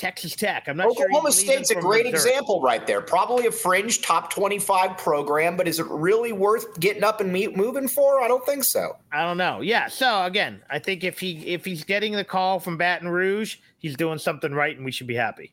[0.00, 0.66] Texas Tech.
[0.66, 1.32] I'm not Oklahoma sure.
[1.32, 2.32] State's a great Missouri.
[2.32, 3.02] example right there.
[3.02, 7.54] Probably a fringe top 25 program, but is it really worth getting up and meet,
[7.54, 8.22] moving for?
[8.22, 8.96] I don't think so.
[9.12, 9.60] I don't know.
[9.60, 9.88] Yeah.
[9.88, 13.94] So again, I think if he if he's getting the call from Baton Rouge, he's
[13.94, 15.52] doing something right, and we should be happy.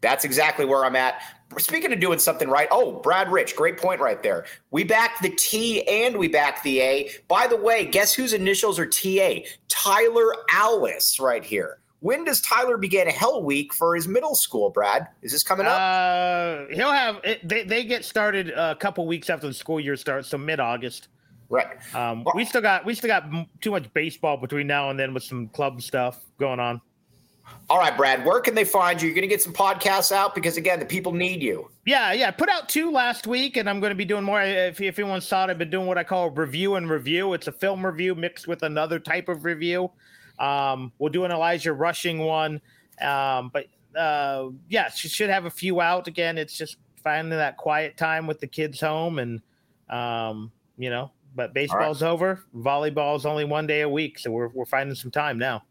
[0.00, 1.20] That's exactly where I'm at.
[1.58, 4.44] Speaking of doing something right, oh, Brad Rich, great point right there.
[4.70, 7.10] We back the T and we back the A.
[7.26, 9.40] By the way, guess whose initials are TA?
[9.66, 11.78] Tyler Allison right here.
[12.00, 15.08] When does Tyler begin Hell Week for his middle school, Brad?
[15.22, 15.80] Is this coming up?
[15.80, 20.28] Uh, he'll have they, they get started a couple weeks after the school year starts,
[20.28, 21.08] so mid August.
[21.48, 21.66] Right.
[21.94, 23.24] Um, we still got we still got
[23.60, 26.80] too much baseball between now and then with some club stuff going on.
[27.70, 29.08] All right, Brad, where can they find you?
[29.08, 31.70] You're going to get some podcasts out because, again, the people need you.
[31.86, 32.30] Yeah, yeah.
[32.30, 34.42] Put out two last week, and I'm going to be doing more.
[34.42, 37.34] If, if anyone saw it, I've been doing what I call review and review.
[37.34, 39.90] It's a film review mixed with another type of review.
[40.38, 42.60] Um, we'll do an Elijah Rushing one.
[43.00, 43.66] Um, but
[43.96, 46.06] uh, yeah, she should have a few out.
[46.06, 49.40] Again, it's just finding that quiet time with the kids home and,
[49.88, 52.08] um, you know, but baseball's right.
[52.08, 52.44] over.
[52.56, 54.18] Volleyball's only one day a week.
[54.18, 55.62] So we're, we're finding some time now.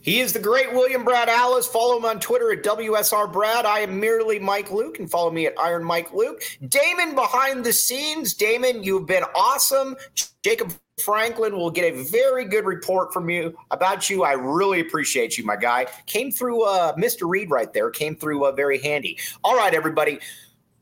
[0.00, 1.72] He is the great William Brad Allison.
[1.72, 3.66] Follow him on Twitter at WSR Brad.
[3.66, 6.42] I am merely Mike Luke and follow me at Iron Mike Luke.
[6.68, 8.34] Damon behind the scenes.
[8.34, 9.96] Damon, you've been awesome.
[10.44, 10.72] Jacob
[11.06, 14.24] Franklin will get a very good report from you about you.
[14.24, 15.86] I really appreciate you, my guy.
[16.06, 17.28] Came through uh, Mr.
[17.28, 17.90] Reed right there.
[17.90, 19.18] Came through uh, very handy.
[19.44, 20.18] All right, everybody.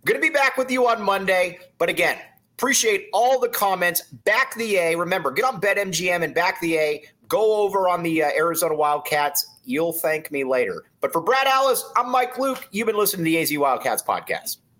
[0.04, 1.58] Going to be back with you on Monday.
[1.78, 2.18] But again,
[2.56, 4.02] appreciate all the comments.
[4.02, 4.96] Back the A.
[4.96, 9.46] Remember, get on BetMGM and back the A go over on the uh, Arizona Wildcats.
[9.64, 10.84] You'll thank me later.
[11.00, 12.68] But for Brad Allison, I'm Mike Luke.
[12.70, 14.58] You've been listening to the AZ Wildcats podcast.